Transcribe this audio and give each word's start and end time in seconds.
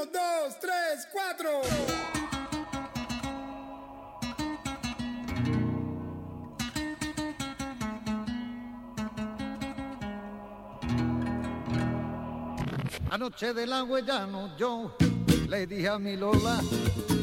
Uno, 0.00 0.10
dos, 0.12 0.58
tres, 0.60 1.06
cuatro. 1.12 1.60
Anoche 13.10 13.52
del 13.52 13.72
agua 13.72 14.00
llano 14.00 14.56
yo 14.56 14.96
le 15.48 15.66
dije 15.66 15.88
a 15.88 15.98
mi 15.98 16.16
Lola, 16.16 16.60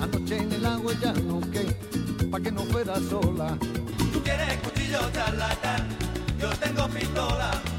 anoche 0.02 0.38
en 0.38 0.52
el 0.52 0.66
agua 0.66 0.94
llano 1.02 1.40
que, 1.52 1.62
pa' 2.30 2.40
que 2.40 2.52
no 2.52 2.62
fuera 2.66 3.00
sola. 3.10 3.58
Tú 4.12 4.22
quieres 4.22 4.58
cuchillo 4.58 5.00
charlatán, 5.12 5.88
yo 6.40 6.50
tengo 6.50 6.88
pistola. 6.90 7.77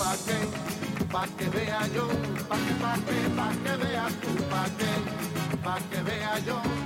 Pa' 0.00 0.16
que, 0.24 0.38
pa' 1.12 1.26
que 1.36 1.46
vea 1.50 1.86
yo, 1.94 2.08
pa' 2.48 2.56
que, 2.64 2.74
pa' 2.82 2.98
que, 3.06 3.18
pa' 3.36 3.52
que 3.62 3.76
veas 3.84 4.12
tú, 4.22 4.32
pa' 4.52 4.68
que, 4.78 4.92
pa' 5.64 5.80
que 5.90 6.02
vea 6.02 6.38
yo. 6.46 6.79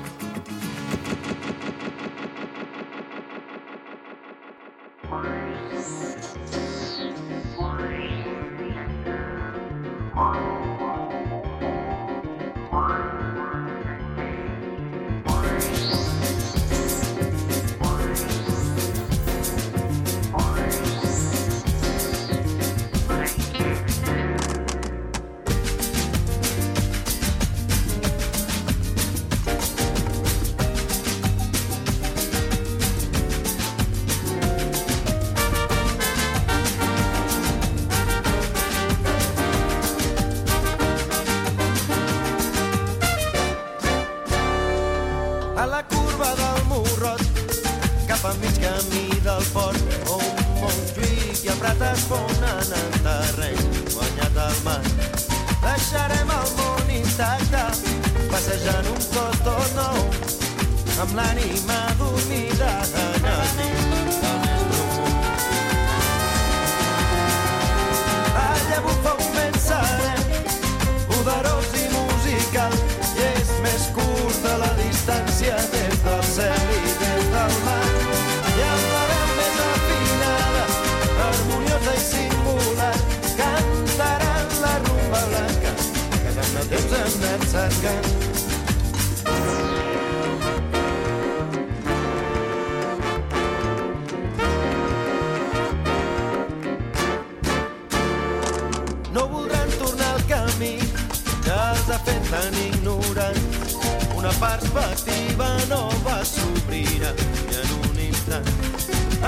Tan 102.35 102.55
ignorants. 102.55 103.77
Una 104.17 104.33
perspectiva 104.41 105.49
nova 105.69 106.17
s'obrirà 106.25 107.13
i 107.51 107.55
en 107.61 107.71
un 107.79 107.99
instant 108.09 108.49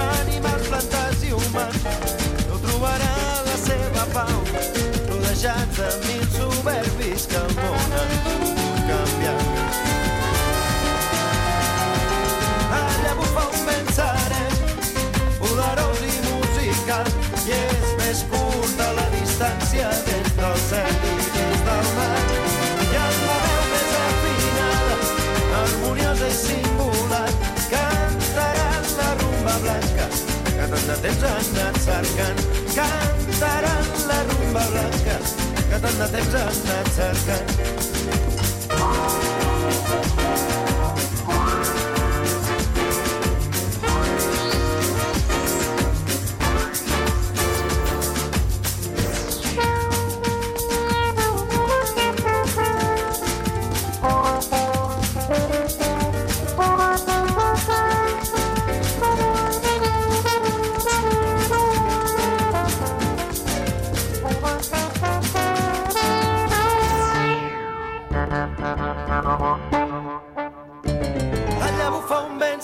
animals, 0.02 0.66
plantes 0.70 1.22
i 1.28 1.30
humans 1.36 1.86
no 2.48 2.58
trobaran 2.66 3.46
la 3.50 3.56
seva 3.62 4.06
pau 4.16 4.40
rodejats 5.10 5.78
de 5.82 5.90
mil 6.06 6.25
de 31.02 31.08
temps 31.08 31.24
anat 31.30 31.76
cercant. 31.84 32.40
Cantaran 32.74 33.86
la 34.08 34.18
rumba 34.30 34.64
blanca 34.70 35.16
que 35.70 35.78
tant 35.84 35.98
de 36.02 36.06
temps 36.14 36.34
han 36.34 36.48
anat 36.48 36.86
cercant. 37.00 37.50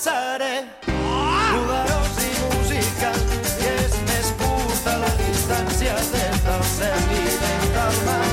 Serè, 0.02 0.54
poderós 0.82 2.16
i 2.26 2.30
musical, 2.42 3.18
i 3.62 3.68
és 3.70 3.92
més 4.08 4.30
curta 4.40 4.96
la 4.98 5.10
distància 5.20 5.92
des 6.14 6.40
del 6.46 6.64
cel 6.70 7.12
i 7.18 7.20
des 7.42 7.68
del 7.76 8.00
mar. 8.08 8.24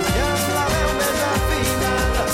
I 0.00 0.14
amb 0.28 0.46
la 0.54 0.62
veu 0.70 0.94
més 1.00 1.18
afinada, 1.26 2.24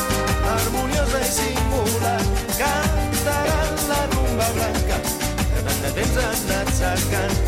harmoniosa 0.53 1.25
i 1.25 1.33
singular, 1.39 2.21
cantaran 2.61 3.75
la 3.91 3.99
rumba 4.15 4.53
blanca 4.61 5.01
que 5.09 5.65
tant 5.67 5.83
de 5.89 5.93
temps 5.99 6.23
han 6.23 6.39
anat 6.45 6.73
cercant. 6.79 7.43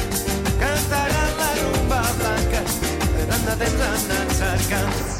Cantaran 0.65 1.39
la 1.45 1.53
rumba 1.63 2.03
blanca 2.19 2.67
que 2.67 3.31
tant 3.31 3.49
de 3.53 3.57
temps 3.63 3.89
han 3.93 4.13
anat 4.19 4.37
cercant. 4.43 5.18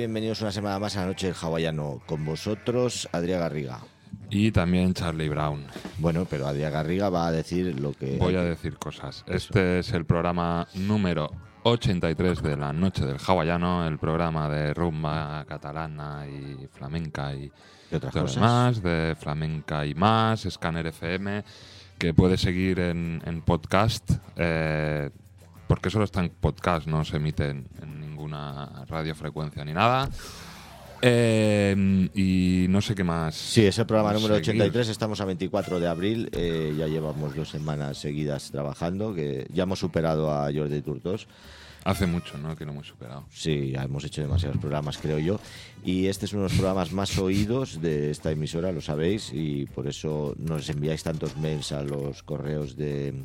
Bienvenidos 0.00 0.40
una 0.40 0.50
semana 0.50 0.78
más 0.78 0.96
a 0.96 1.00
la 1.00 1.08
noche 1.08 1.26
del 1.26 1.36
hawaiano. 1.36 2.00
Con 2.06 2.24
vosotros, 2.24 3.06
Adrián 3.12 3.40
Garriga. 3.40 3.80
Y 4.30 4.50
también 4.50 4.94
Charlie 4.94 5.28
Brown. 5.28 5.66
Bueno, 5.98 6.24
pero 6.24 6.46
Adrián 6.46 6.72
Garriga 6.72 7.10
va 7.10 7.26
a 7.26 7.32
decir 7.32 7.78
lo 7.78 7.92
que... 7.92 8.16
Voy 8.16 8.34
a 8.34 8.42
decir 8.42 8.78
cosas. 8.78 9.22
Este 9.26 9.80
es 9.80 9.92
el 9.92 10.06
programa 10.06 10.66
número 10.72 11.30
83 11.64 12.42
de 12.42 12.56
la 12.56 12.72
noche 12.72 13.04
del 13.04 13.18
hawaiano, 13.18 13.86
el 13.86 13.98
programa 13.98 14.48
de 14.48 14.72
rumba 14.72 15.44
catalana 15.46 16.26
y 16.26 16.66
flamenca 16.68 17.34
y, 17.34 17.52
¿Y 17.92 17.94
otras 17.94 18.14
cosas? 18.14 18.34
demás, 18.36 18.82
de 18.82 19.14
flamenca 19.20 19.84
y 19.84 19.94
más, 19.94 20.46
Scanner 20.48 20.86
FM, 20.86 21.44
que 21.98 22.14
puede 22.14 22.38
seguir 22.38 22.80
en, 22.80 23.20
en 23.26 23.42
podcast, 23.42 24.12
eh, 24.36 25.10
porque 25.68 25.90
solo 25.90 26.06
está 26.06 26.20
en 26.20 26.30
podcast, 26.30 26.86
no 26.86 27.04
se 27.04 27.18
emite 27.18 27.50
en, 27.50 27.68
en 27.82 27.99
ninguna 28.30 28.84
radiofrecuencia 28.86 29.64
ni 29.64 29.72
nada. 29.72 30.08
Eh, 31.02 32.08
y 32.14 32.66
no 32.68 32.80
sé 32.82 32.94
qué 32.94 33.04
más. 33.04 33.34
Sí, 33.34 33.64
es 33.64 33.78
el 33.78 33.86
programa 33.86 34.12
número 34.12 34.34
seguir. 34.36 34.60
83, 34.62 34.88
estamos 34.88 35.20
a 35.20 35.24
24 35.24 35.80
de 35.80 35.88
abril, 35.88 36.28
eh, 36.32 36.74
ya 36.76 36.86
llevamos 36.86 37.34
dos 37.34 37.48
semanas 37.48 37.98
seguidas 37.98 38.50
trabajando, 38.50 39.14
que 39.14 39.46
ya 39.50 39.62
hemos 39.62 39.78
superado 39.78 40.30
a 40.30 40.52
Jordi 40.52 40.82
Turtos. 40.82 41.26
Hace 41.82 42.04
mucho, 42.04 42.36
¿no? 42.36 42.54
Que 42.54 42.66
lo 42.66 42.72
hemos 42.72 42.88
superado. 42.88 43.24
Sí, 43.30 43.70
ya 43.70 43.84
hemos 43.84 44.04
hecho 44.04 44.20
demasiados 44.20 44.58
programas, 44.58 44.98
creo 44.98 45.18
yo. 45.18 45.40
Y 45.82 46.08
este 46.08 46.26
es 46.26 46.34
uno 46.34 46.42
de 46.42 46.50
los 46.50 46.58
programas 46.58 46.92
más 46.92 47.16
oídos 47.16 47.80
de 47.80 48.10
esta 48.10 48.30
emisora, 48.30 48.70
lo 48.70 48.82
sabéis, 48.82 49.30
y 49.32 49.64
por 49.64 49.88
eso 49.88 50.34
nos 50.36 50.68
enviáis 50.68 51.02
tantos 51.02 51.38
mails 51.38 51.72
a 51.72 51.82
los 51.82 52.22
correos 52.22 52.76
de... 52.76 53.24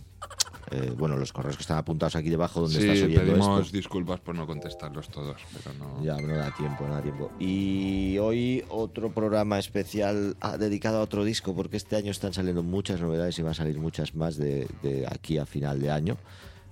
eh, 0.72 0.92
bueno, 0.98 1.16
los 1.18 1.32
correos 1.32 1.56
que 1.58 1.62
están 1.62 1.78
apuntados 1.78 2.16
aquí 2.16 2.30
debajo 2.30 2.62
donde 2.62 2.80
Sí, 2.80 2.88
estás 2.88 3.04
oyendo 3.04 3.22
pedimos 3.34 3.66
esto. 3.66 3.78
disculpas 3.78 4.20
por 4.20 4.36
no 4.36 4.48
contestarlos 4.48 5.10
todos, 5.10 5.42
pero 5.64 5.76
no. 5.78 6.04
Ya, 6.04 6.18
no 6.18 6.36
da 6.36 6.52
tiempo, 6.52 6.86
no 6.88 6.94
da 6.94 7.02
tiempo. 7.02 7.32
Y 7.40 8.18
hoy 8.18 8.64
otro 8.70 9.12
programa 9.12 9.60
especial 9.60 10.36
ah, 10.42 10.58
dedicado 10.58 10.98
a 10.98 11.02
otro 11.02 11.24
disco, 11.24 11.56
porque 11.56 11.78
este 11.78 11.96
año 11.96 12.12
están 12.12 12.34
saliendo 12.34 12.64
muchas 12.64 13.00
novedades 13.02 13.38
y 13.40 13.42
van 13.44 13.52
a 13.52 13.56
salir 13.56 13.78
muchas 13.78 14.16
más 14.16 14.38
de, 14.38 14.68
de 14.82 15.06
aquí 15.08 15.38
a 15.38 15.46
final 15.46 15.80
de 15.80 15.92
año. 15.92 16.18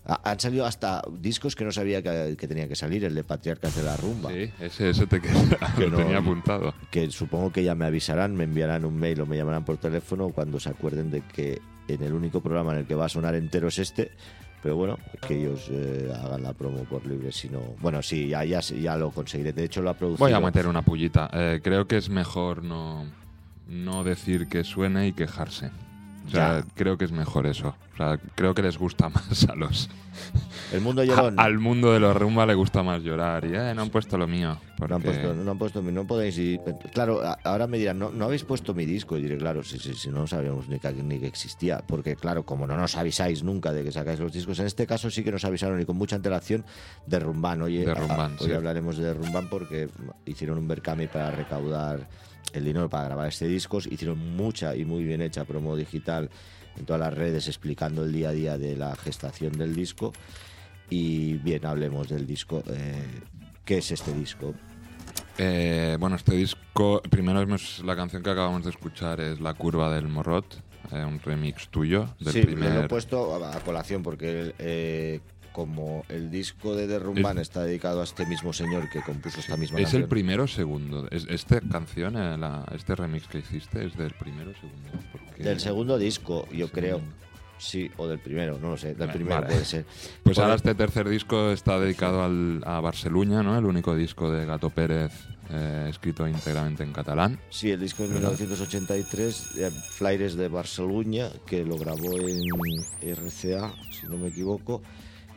Ah, 0.05 0.19
han 0.25 0.37
salido 0.39 0.65
hasta 0.65 1.01
discos 1.19 1.55
que 1.55 1.63
no 1.63 1.71
sabía 1.71 2.01
que, 2.01 2.35
que 2.37 2.45
tenían 2.47 2.67
que 2.67 2.75
salir, 2.75 3.05
el 3.05 3.15
de 3.15 3.23
Patriarcas 3.23 3.73
de 3.75 3.83
la 3.83 3.95
Rumba. 3.95 4.31
Sí, 4.31 4.51
ese, 4.59 4.89
ese 4.89 5.07
te 5.07 5.21
queda, 5.21 5.33
Que 5.77 5.83
lo 5.85 5.91
no- 5.91 5.97
tenía 5.99 6.17
apuntado. 6.17 6.73
que 6.91 7.09
supongo 7.09 7.53
que 7.53 7.63
ya 7.63 7.73
me 7.73 7.85
avisarán, 7.85 8.35
me 8.35 8.43
enviarán 8.43 8.83
un 8.83 8.97
mail 8.97 9.21
o 9.21 9.25
me 9.25 9.37
llamarán 9.37 9.63
por 9.63 9.77
teléfono 9.77 10.29
cuando 10.29 10.59
se 10.59 10.69
acuerden 10.69 11.09
de 11.09 11.21
que 11.21 11.61
en 11.87 12.01
el 12.03 12.13
único 12.13 12.41
programa 12.41 12.71
en 12.73 12.79
el 12.79 12.85
que 12.85 12.95
va 12.95 13.05
a 13.05 13.09
sonar 13.09 13.35
entero 13.35 13.67
es 13.67 13.79
este. 13.79 14.11
Pero 14.61 14.77
bueno, 14.77 14.97
que 15.27 15.37
ellos 15.41 15.67
eh, 15.69 16.09
hagan 16.23 16.41
la 16.43 16.53
promo 16.53 16.85
por 16.85 17.05
libre, 17.05 17.33
si 17.33 17.49
no... 17.49 17.59
Bueno, 17.81 18.01
sí, 18.01 18.29
ya, 18.29 18.45
ya, 18.45 18.61
ya 18.61 18.95
lo 18.95 19.11
conseguiré. 19.11 19.51
De 19.51 19.65
hecho, 19.65 19.81
lo 19.81 19.89
ha 19.89 19.93
producido... 19.93 20.25
Voy 20.25 20.31
a 20.33 20.39
meter 20.39 20.67
una 20.67 20.81
pullita. 20.81 21.29
Eh, 21.33 21.59
creo 21.61 21.85
que 21.85 21.97
es 21.97 22.09
mejor 22.09 22.63
no, 22.63 23.05
no 23.67 24.05
decir 24.05 24.47
que 24.47 24.63
suene 24.63 25.07
y 25.07 25.11
quejarse. 25.11 25.69
O 26.27 26.29
sea, 26.29 26.59
Ya. 26.61 26.65
creo 26.75 26.97
que 26.97 27.03
es 27.03 27.11
mejor 27.11 27.45
eso. 27.45 27.75
O 27.93 27.97
sea, 27.97 28.17
creo 28.35 28.55
que 28.55 28.61
les 28.61 28.77
gusta 28.77 29.09
más 29.13 29.43
a 29.49 29.55
los... 29.55 29.89
El 30.73 30.81
mundo 30.81 31.03
llorón. 31.03 31.39
a- 31.39 31.43
al 31.43 31.59
mundo 31.59 31.93
de 31.93 31.99
los 31.99 32.15
rumba 32.15 32.45
le 32.45 32.53
gusta 32.55 32.83
más 32.83 33.01
llorar. 33.03 33.45
Y, 33.45 33.55
eh, 33.55 33.73
no 33.75 33.83
han 33.83 33.89
puesto 33.89 34.17
lo 34.17 34.27
mío. 34.27 34.57
No 34.79 34.95
han, 34.95 35.01
porque- 35.01 35.19
puesto, 35.19 35.33
no 35.33 35.51
han 35.51 35.57
puesto 35.57 35.81
no 35.81 36.05
podéis 36.07 36.37
ir. 36.37 36.59
Claro, 36.93 37.21
a- 37.23 37.37
ahora 37.43 37.67
me 37.67 37.77
dirán, 37.77 37.99
no, 37.99 38.09
no 38.11 38.25
habéis 38.25 38.43
puesto 38.43 38.73
mi 38.73 38.85
disco. 38.85 39.17
Y 39.17 39.21
diré, 39.21 39.37
claro, 39.37 39.63
si, 39.63 39.77
si, 39.79 39.93
si 39.93 40.09
no 40.09 40.25
sabíamos 40.27 40.67
ni 40.67 40.79
que, 40.79 40.91
ni 40.91 41.19
que 41.19 41.27
existía. 41.27 41.83
Porque, 41.87 42.15
claro, 42.15 42.43
como 42.45 42.67
no 42.67 42.75
nos 42.75 42.97
avisáis 42.97 43.43
nunca 43.43 43.71
de 43.71 43.83
que 43.83 43.91
sacáis 43.91 44.19
los 44.19 44.33
discos, 44.33 44.59
en 44.59 44.65
este 44.65 44.85
caso 44.87 45.09
sí 45.09 45.23
que 45.23 45.31
nos 45.31 45.45
avisaron 45.45 45.79
y 45.79 45.85
con 45.85 45.95
mucha 45.95 46.15
antelación 46.15 46.65
de 47.05 47.19
Rumban. 47.19 47.61
Oye, 47.61 47.85
De 47.85 47.91
a- 47.91 47.95
Rumban, 47.95 48.35
hoy 48.39 48.51
hablaremos 48.51 48.97
de 48.97 49.13
Rumban 49.13 49.47
porque 49.49 49.89
hicieron 50.25 50.57
un 50.57 50.67
Berkami 50.67 51.07
para 51.07 51.31
recaudar 51.31 52.07
el 52.51 52.65
dinero 52.65 52.89
para 52.89 53.05
grabar 53.05 53.27
este 53.27 53.47
disco. 53.47 53.77
Hicieron 53.77 54.17
mucha 54.35 54.75
y 54.75 54.85
muy 54.85 55.03
bien 55.03 55.21
hecha 55.21 55.45
promo 55.45 55.75
digital 55.75 56.29
en 56.77 56.85
todas 56.85 56.99
las 56.99 57.13
redes 57.13 57.47
explicando 57.47 58.03
el 58.03 58.11
día 58.11 58.29
a 58.29 58.31
día 58.31 58.57
de 58.57 58.75
la 58.75 58.95
gestación 58.95 59.53
del 59.53 59.75
disco. 59.75 60.11
Y 60.89 61.35
bien, 61.35 61.65
hablemos 61.65 62.09
del 62.09 62.25
disco. 62.27 62.63
Eh, 62.67 63.21
¿Qué 63.65 63.77
es 63.77 63.91
este 63.91 64.13
disco? 64.13 64.53
Eh, 65.37 65.97
bueno, 65.99 66.15
este 66.15 66.35
disco, 66.35 67.01
primero 67.09 67.41
hemos- 67.41 67.81
la 67.83 67.95
canción 67.95 68.21
que 68.21 68.29
acabamos 68.29 68.63
de 68.63 68.69
escuchar 68.69 69.19
es 69.19 69.39
La 69.39 69.53
curva 69.53 69.93
del 69.93 70.07
morrot, 70.07 70.61
eh, 70.91 71.03
un 71.03 71.19
remix 71.19 71.69
tuyo 71.69 72.09
del 72.19 72.33
sí, 72.33 72.41
primer... 72.41 72.69
me 72.69 72.75
lo 72.75 72.83
he 72.83 72.87
puesto 72.87 73.43
a, 73.43 73.55
a 73.55 73.59
colación 73.61 74.03
porque 74.03 74.53
eh, 74.59 75.21
como 75.51 76.03
el 76.09 76.29
disco 76.29 76.75
de 76.75 76.85
Derrumban 76.87 77.37
Es- 77.37 77.43
está 77.43 77.63
dedicado 77.63 78.01
a 78.01 78.03
este 78.03 78.25
mismo 78.25 78.53
señor 78.53 78.89
que 78.89 79.01
compuso 79.01 79.39
esta 79.39 79.55
misma 79.57 79.79
¿Es 79.79 79.85
canción. 79.85 80.03
el 80.03 80.07
primero 80.09 80.43
o 80.43 80.47
segundo? 80.47 81.07
Es- 81.09 81.25
¿Esta 81.29 81.61
canción, 81.61 82.15
eh, 82.17 82.37
la- 82.37 82.65
este 82.75 82.95
remix 82.95 83.27
que 83.27 83.39
hiciste, 83.39 83.85
es 83.85 83.95
del 83.97 84.13
primero 84.13 84.51
o 84.51 84.53
segundo? 84.55 84.89
Porque- 85.11 85.43
Del 85.43 85.59
segundo 85.59 85.97
disco, 85.97 86.43
yo 86.51 86.67
Segundo. 86.67 86.73
creo. 86.73 87.01
Sí, 87.63 87.89
o 87.97 88.07
del 88.07 88.19
primero, 88.19 88.57
no 88.59 88.71
lo 88.71 88.77
sé. 88.77 88.93
Del 88.93 89.09
primero 89.09 89.35
vale. 89.41 89.47
puede 89.53 89.65
ser. 89.65 89.85
Pues 90.23 90.37
ahora 90.37 90.55
este 90.55 90.75
tercer 90.75 91.07
disco 91.07 91.51
está 91.51 91.79
dedicado 91.79 92.23
al- 92.23 92.61
a 92.65 92.79
Barceluña, 92.81 93.41
¿no? 93.41 93.57
El 93.57 93.65
único 93.65 93.95
disco 93.95 94.29
de 94.31 94.45
Gato 94.45 94.69
Pérez 94.69 95.11
eh, 95.49 95.87
escrito 95.89 96.27
íntegramente 96.27 96.83
en 96.83 96.91
catalán. 96.93 97.39
Sí, 97.49 97.71
el 97.71 97.79
disco 97.79 98.03
de 98.03 98.09
¿Verdad? 98.09 98.31
1983, 98.31 99.57
eh, 99.57 99.71
de 100.35 100.47
Barceluña, 100.47 101.29
que 101.45 101.63
lo 101.63 101.77
grabó 101.77 102.17
en 102.17 102.43
RCA, 103.01 103.73
si 103.91 104.07
no 104.07 104.17
me 104.17 104.27
equivoco. 104.29 104.81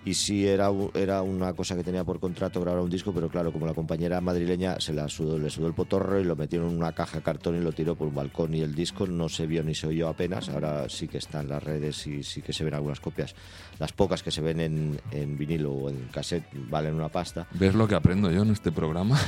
Y 0.06 0.14
sí, 0.14 0.47
era, 0.47 0.70
era 0.94 1.20
una 1.23 1.53
cosa 1.53 1.75
que 1.75 1.82
tenía 1.82 2.05
por 2.05 2.20
contrato 2.20 2.61
grabar 2.61 2.81
un 2.81 2.88
disco, 2.88 3.12
pero 3.12 3.29
claro, 3.29 3.53
como 3.53 3.67
la 3.67 3.75
compañera 3.75 4.20
madrileña 4.20 4.79
se 4.79 4.93
la 4.93 5.08
sudó, 5.08 5.37
le 5.37 5.50
sudó 5.50 5.67
el 5.67 5.75
potorro 5.75 6.20
y 6.20 6.25
lo 6.25 6.37
metió 6.37 6.61
en 6.64 6.69
una 6.76 6.93
caja 6.93 7.17
de 7.19 7.25
cartón 7.25 7.56
y 7.56 7.61
lo 7.61 7.73
tiró 7.73 7.97
por 7.97 8.06
un 8.06 8.14
balcón. 8.14 8.55
Y 8.55 8.61
el 8.61 8.73
disco 8.73 9.05
no 9.08 9.29
se 9.29 9.49
vio 9.49 9.64
ni 9.64 9.75
se 9.75 9.88
oyó 9.88 10.08
apenas. 10.08 10.48
Ahora 10.48 10.89
sí 10.89 11.08
que 11.08 11.19
está 11.19 11.41
en 11.41 11.48
las 11.48 11.60
redes 11.63 12.06
y 12.06 12.22
sí 12.22 12.41
que 12.41 12.53
se 12.53 12.63
ven 12.63 12.75
algunas 12.75 13.01
copias. 13.01 13.34
Las 13.81 13.93
pocas 13.93 14.22
que 14.22 14.31
se 14.31 14.41
ven 14.43 14.60
en, 14.60 15.01
en 15.10 15.36
vinilo 15.36 15.72
o 15.72 15.91
en 15.91 16.06
cassette 16.13 16.46
valen 16.70 16.94
una 16.94 17.08
pasta. 17.08 17.48
¿Ves 17.55 17.75
lo 17.75 17.89
que 17.89 17.96
aprendo 17.96 18.31
yo 18.31 18.43
en 18.43 18.53
este 18.53 18.70
programa? 18.70 19.19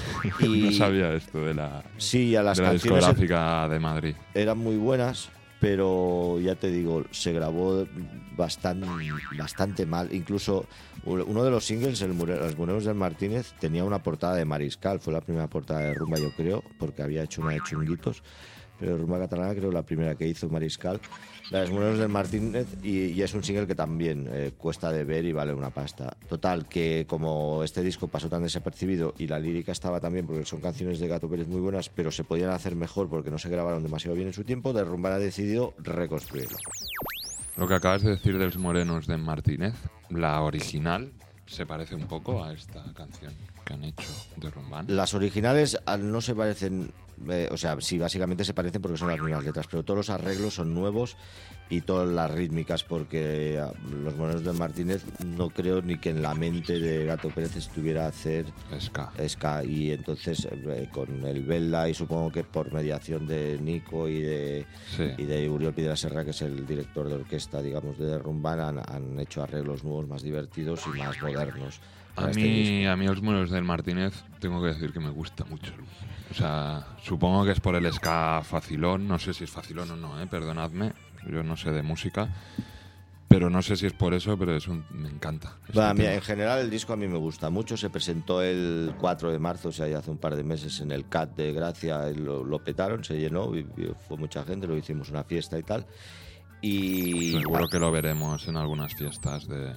Y- 0.41 0.47
no 0.63 0.71
sabía 0.71 1.13
esto 1.13 1.45
de 1.45 1.55
la, 1.55 1.83
Sí, 1.97 2.37
a 2.37 2.43
las 2.45 2.57
de 2.57 2.63
la 2.63 2.73
discográfica 2.75 3.69
de 3.69 3.81
Madrid. 3.81 4.15
eran 4.33 4.59
muy 4.59 4.77
buenas, 4.77 5.29
pero 5.61 6.39
ya 6.41 6.55
te 6.55 6.71
digo, 6.71 7.05
se 7.11 7.33
grabó 7.33 7.87
bastante, 8.37 8.87
bastante 9.37 9.87
mal. 9.87 10.13
Incluso 10.15 10.67
uno 11.05 11.43
de 11.45 11.51
los 11.51 11.65
singles, 11.65 12.01
el 12.03 12.13
Mure- 12.15 12.37
Los 12.39 12.57
Mureros 12.57 12.85
del 12.85 12.95
Martínez, 12.95 13.55
tenía 13.59 13.85
una 13.85 14.03
portada 14.03 14.35
de 14.37 14.45
Mariscal. 14.45 15.01
Fue 15.01 15.13
la 15.13 15.21
primera 15.21 15.49
portada 15.49 15.81
de 15.81 15.95
Rumba, 15.95 16.19
yo 16.19 16.31
creo, 16.37 16.63
porque 16.79 17.03
había 17.03 17.23
hecho 17.25 17.43
una 17.43 17.53
de 17.53 17.61
Chunguitos. 17.63 18.23
Pero 18.79 18.97
Rumba 18.97 19.19
Catalana 19.19 19.55
creo 19.55 19.73
la 19.73 19.83
primera 19.83 20.15
que 20.15 20.29
hizo 20.29 20.49
Mariscal. 20.49 21.01
De 21.51 21.61
Los 21.61 21.71
Mureros 21.71 21.99
del 21.99 22.09
Martínez 22.09 22.67
y, 22.83 23.21
es 23.23 23.33
un 23.35 23.43
single 23.43 23.67
que 23.67 23.75
también 23.75 24.29
eh, 24.31 24.53
cuesta 24.57 24.93
de 24.93 25.05
ver 25.05 25.25
y 25.25 25.33
vale 25.33 25.55
una 25.55 25.71
pasta. 25.71 26.17
Total, 26.29 26.67
que 26.67 27.07
como 27.09 27.65
este 27.65 27.83
disco 27.83 28.09
pasó 28.09 28.29
tan 28.29 28.43
desapercibido 28.43 29.15
y 29.19 29.27
la 29.27 29.39
lírica 29.39 29.73
estaba 29.73 30.01
también, 30.01 30.27
porque 30.27 30.45
son 30.45 30.61
canciones 30.61 30.99
de 30.99 31.09
Gato 31.09 31.29
Pérez 31.29 31.49
muy 31.49 31.61
buenas, 31.61 31.89
pero 31.89 32.11
se 32.11 32.25
podían 32.25 32.51
hacer 32.51 32.77
mejor 32.77 33.09
porque 33.09 33.31
no 33.31 33.39
se 33.39 33.49
grabaron 33.49 33.83
demasiado 33.83 34.15
bien 34.15 34.29
en 34.29 34.35
su 34.35 34.45
tiempo, 34.45 34.73
Derrumbar 34.73 35.13
ha 35.13 35.19
decidido 35.19 35.75
reconstruirlo. 35.79 36.59
Lo 37.57 37.67
que 37.67 37.75
acabas 37.75 38.03
de 38.03 38.11
decir 38.11 38.39
de 38.39 38.45
los 38.45 38.57
morenos 38.57 39.07
de 39.07 39.17
Martínez, 39.17 39.75
la 40.11 40.43
original 40.43 41.13
se 41.47 41.67
parece 41.67 41.95
un 41.95 42.07
poco 42.07 42.45
a 42.45 42.53
esta 42.53 42.85
canción 42.95 43.33
que 43.69 43.75
han 43.75 43.85
hecho 43.85 44.09
de. 44.37 44.51
Las 44.95 45.13
originales 45.15 45.79
ah, 45.85 45.99
no 45.99 46.21
se 46.23 46.35
parecen, 46.35 46.91
eh, 47.29 47.49
o 47.53 47.57
sea, 47.59 47.77
sí, 47.81 47.99
básicamente 47.99 48.45
se 48.45 48.55
parecen 48.55 48.81
porque 48.81 48.97
son 48.97 49.09
las 49.09 49.21
mismas 49.21 49.45
letras, 49.45 49.67
pero 49.71 49.83
todos 49.83 49.99
los 49.99 50.11
arreglos 50.11 50.55
son 50.55 50.73
nuevos 50.75 51.17
y 51.69 51.83
todas 51.83 52.09
las 52.09 52.31
rítmicas, 52.31 52.83
porque 52.83 53.61
ah, 53.63 53.73
los 54.03 54.17
moneros 54.17 54.43
de 54.43 54.53
Martínez 54.55 55.05
no 55.25 55.51
creo 55.51 55.83
ni 55.83 55.99
que 55.99 56.11
en 56.11 56.23
la 56.23 56.35
mente 56.35 56.79
de 56.79 57.05
Gato 57.05 57.29
Pérez 57.29 57.57
estuviera 57.57 58.07
hacer 58.07 58.47
Ska. 58.81 59.13
ska 59.29 59.65
y 59.65 59.91
entonces 59.91 60.49
eh, 60.51 60.89
con 60.91 61.25
el 61.27 61.43
Bella 61.45 61.89
y 61.89 61.95
supongo 61.95 62.33
que 62.33 62.45
por 62.45 62.73
mediación 62.73 63.27
de 63.27 63.59
Nico 63.61 64.09
y 64.09 64.23
de 64.23 64.67
Sí. 64.97 65.11
y 65.19 65.25
de 65.25 65.49
Uriol 65.51 65.75
Piedra 65.75 65.95
Serra 65.97 66.25
que 66.25 66.31
es 66.31 66.41
el 66.41 66.67
director 66.67 67.09
de 67.09 67.17
orquesta 67.17 67.61
digamos 67.61 67.99
de 67.99 68.19
Rumban 68.19 68.61
han, 68.61 68.79
han 68.79 69.21
hecho 69.21 69.43
arreglos 69.43 69.85
nuevos 69.85 70.09
más 70.09 70.23
divertidos 70.23 70.83
y 70.87 70.99
más 70.99 71.21
modernos 71.21 71.81
A 72.25 72.31
este 72.31 72.41
mí, 72.43 72.87
a 72.87 72.97
mí 72.97 73.07
los 73.07 73.23
muros 73.23 73.51
del 73.51 73.65
Martínez 73.65 74.25
tengo 74.41 74.61
que 74.63 74.69
decir 74.69 74.93
que 74.93 75.01
me 75.01 75.11
gusta 75.11 75.45
mucho. 75.45 75.73
O 76.31 76.35
sea, 76.35 76.87
supongo 77.03 77.45
que 77.45 77.53
es 77.53 77.61
por 77.61 77.75
el 77.75 77.91
ska 77.93 78.43
facilón, 78.45 79.09
no 79.09 79.19
sé 79.19 79.33
si 79.33 79.45
es 79.45 79.51
facilón 79.51 79.91
o 79.93 79.97
no, 79.97 80.21
¿eh? 80.21 80.27
perdonadme, 80.27 80.93
yo 81.31 81.43
no 81.43 81.57
sé 81.57 81.71
de 81.73 81.83
música, 81.83 82.29
pero 83.29 83.51
no 83.51 83.61
sé 83.63 83.77
si 83.77 83.87
es 83.87 83.93
por 83.93 84.15
eso, 84.15 84.39
pero 84.39 84.57
es 84.57 84.69
un, 84.69 84.85
me 84.91 85.09
encanta. 85.09 85.53
Bueno, 85.73 86.03
en 86.03 86.21
general 86.23 86.61
el 86.61 86.71
disco 86.71 86.93
a 86.93 86.97
mí 86.97 87.07
me 87.09 87.19
gusta 87.19 87.51
mucho. 87.51 87.77
Se 87.77 87.91
presentó 87.91 88.43
el 88.43 88.95
4 88.99 89.31
de 89.33 89.39
marzo, 89.39 89.69
o 89.69 89.73
sea, 89.73 89.87
ya 89.89 89.99
hace 89.99 90.11
un 90.11 90.19
par 90.19 90.35
de 90.37 90.45
meses 90.45 90.81
en 90.81 90.93
el 90.93 91.09
CAT 91.09 91.37
de 91.37 91.53
Gracia. 91.53 92.09
Lo, 92.11 92.43
lo 92.45 92.59
petaron, 92.65 93.05
se 93.05 93.19
llenó, 93.19 93.55
y- 93.55 93.61
y 93.77 93.91
fue 94.07 94.17
mucha 94.17 94.45
gente, 94.45 94.67
lo 94.67 94.77
hicimos 94.77 95.11
una 95.11 95.25
fiesta 95.25 95.59
y 95.59 95.63
tal. 95.63 95.87
Y 96.61 97.33
Seguro 97.33 97.69
que 97.69 97.79
lo 97.79 97.91
veremos 97.93 98.49
en 98.49 98.57
algunas 98.57 98.95
fiestas 98.95 99.47
de, 99.47 99.73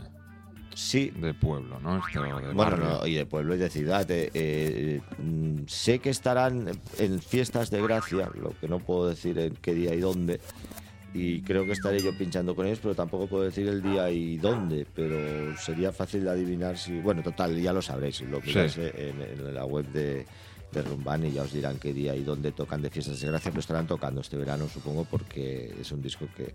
Sí, 0.74 1.12
de 1.16 1.34
pueblo, 1.34 1.80
¿no? 1.82 1.98
Esto 1.98 2.22
de 2.24 2.54
Bueno, 2.54 2.78
no, 2.78 3.06
y 3.08 3.16
de 3.16 3.26
pueblo 3.26 3.56
y 3.56 3.58
de 3.58 3.70
ciudad. 3.70 4.10
eh, 4.10 4.32
eh, 4.34 5.02
mm, 5.18 5.64
sé 5.68 6.00
que 6.00 6.10
estarán 6.10 6.70
en 6.98 7.22
fiestas 7.22 7.70
de 7.70 7.82
gracia, 7.82 8.30
lo 8.40 8.52
que 8.60 8.68
no 8.68 8.80
puedo 8.80 9.10
decir 9.10 9.38
en 9.38 9.56
qué 9.56 9.74
día 9.74 9.94
y 9.94 10.00
dónde. 10.00 10.40
Y 11.14 11.42
creo 11.42 11.66
que 11.66 11.74
estaré 11.74 12.02
yo 12.02 12.18
pinchando 12.18 12.56
con 12.56 12.66
ellos, 12.66 12.80
pero 12.82 12.96
tampoco 12.96 13.28
puedo 13.28 13.44
decir 13.44 13.68
el 13.68 13.82
día 13.82 14.10
y 14.10 14.38
dónde. 14.38 14.88
Pero 14.96 15.58
sería 15.58 15.92
fácil 15.92 16.24
de 16.24 16.30
adivinar 16.30 16.78
si. 16.78 17.00
Bueno, 17.02 17.22
total, 17.22 17.60
ya 17.60 17.74
lo 17.74 17.82
sabréis. 17.82 18.22
Lo 18.22 18.40
miráis 18.40 18.72
Sí. 18.72 18.82
en, 18.82 19.22
en 19.22 19.54
la 19.54 19.66
web 19.66 19.86
de, 19.92 20.26
de 20.72 20.82
Rumban 20.82 21.26
y 21.26 21.34
ya 21.34 21.42
os 21.42 21.52
dirán 21.52 21.78
qué 21.80 21.92
día 21.92 22.16
y 22.16 22.24
dónde 22.24 22.54
tocan 22.54 22.82
de 22.82 22.90
fiestas 22.90 23.20
de 23.20 23.28
gracia. 23.28 23.52
Pero 23.52 23.60
estarán 23.60 23.88
tocando 23.88 24.22
este 24.22 24.38
verano, 24.38 24.70
supongo, 24.70 25.04
porque 25.04 25.76
es 25.82 25.92
un 25.92 26.02
disco 26.02 26.28
que 26.38 26.54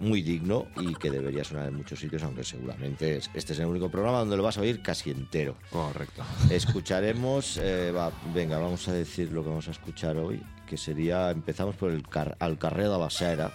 muy 0.00 0.22
digno 0.22 0.66
y 0.76 0.94
que 0.94 1.10
debería 1.10 1.44
sonar 1.44 1.68
en 1.68 1.74
muchos 1.76 1.98
sitios, 2.00 2.22
aunque 2.22 2.44
seguramente 2.44 3.16
es- 3.18 3.30
este 3.34 3.52
es 3.52 3.58
el 3.60 3.66
único 3.66 3.88
programa 3.90 4.18
donde 4.18 4.36
lo 4.36 4.42
vas 4.42 4.58
a 4.58 4.60
oír 4.60 4.82
casi 4.82 5.10
entero. 5.10 5.56
Correcto. 5.70 6.22
Escucharemos, 6.50 7.58
eh, 7.62 7.92
va, 7.92 8.10
venga, 8.34 8.58
vamos 8.58 8.86
a 8.88 8.92
decir 8.92 9.30
lo 9.32 9.42
que 9.42 9.48
vamos 9.50 9.68
a 9.68 9.70
escuchar 9.70 10.16
hoy, 10.16 10.42
que 10.66 10.76
sería, 10.76 11.30
empezamos 11.30 11.76
por 11.76 11.90
el 11.90 12.06
car 12.08 12.36
Al 12.40 12.58
carrer 12.58 12.84
de 12.84 12.90
la 12.90 12.96
Basera, 12.98 13.52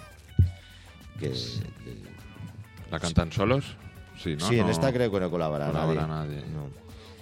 que 1.19 1.33
¿La 2.91 2.99
cantan 2.99 3.31
solos? 3.31 3.75
Sí, 4.17 4.35
¿no? 4.35 4.47
sí, 4.47 4.59
en 4.59 4.65
No 4.65 4.71
esta 4.71 4.91
creo 4.91 5.11
que 5.11 5.19
no 5.19 5.29
colabora, 5.29 5.67
colabora 5.67 6.07
nadie. 6.07 6.37
nadie. 6.41 6.45
No. 6.53 6.69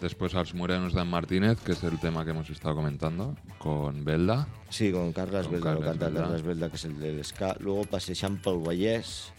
Después 0.01 0.35
Als 0.35 0.53
Morenos 0.53 0.93
de 0.93 1.03
Martínez, 1.03 1.57
que 1.61 1.71
es 1.71 1.83
el 1.83 1.99
tema 1.99 2.23
que 2.23 2.29
hemos 2.31 2.49
estado 2.51 2.75
comentando, 2.75 3.35
con 3.57 4.05
Belda. 4.05 4.47
Sí, 4.69 4.91
con 4.91 5.11
Carlas 5.11 5.47
Con 5.47 5.53
Belda, 5.55 5.73
lo 5.73 5.79
Carles 5.79 5.89
canta 5.91 6.05
Belda. 6.05 6.21
Carlas 6.21 6.41
Belda, 6.43 6.69
que 6.69 6.75
es 6.75 6.85
el 6.85 6.99
del 6.99 7.25
ska. 7.25 7.55
Luego 7.59 7.83
Passejant 7.85 8.39
pel 8.41 8.59
Vallès. 8.59 9.31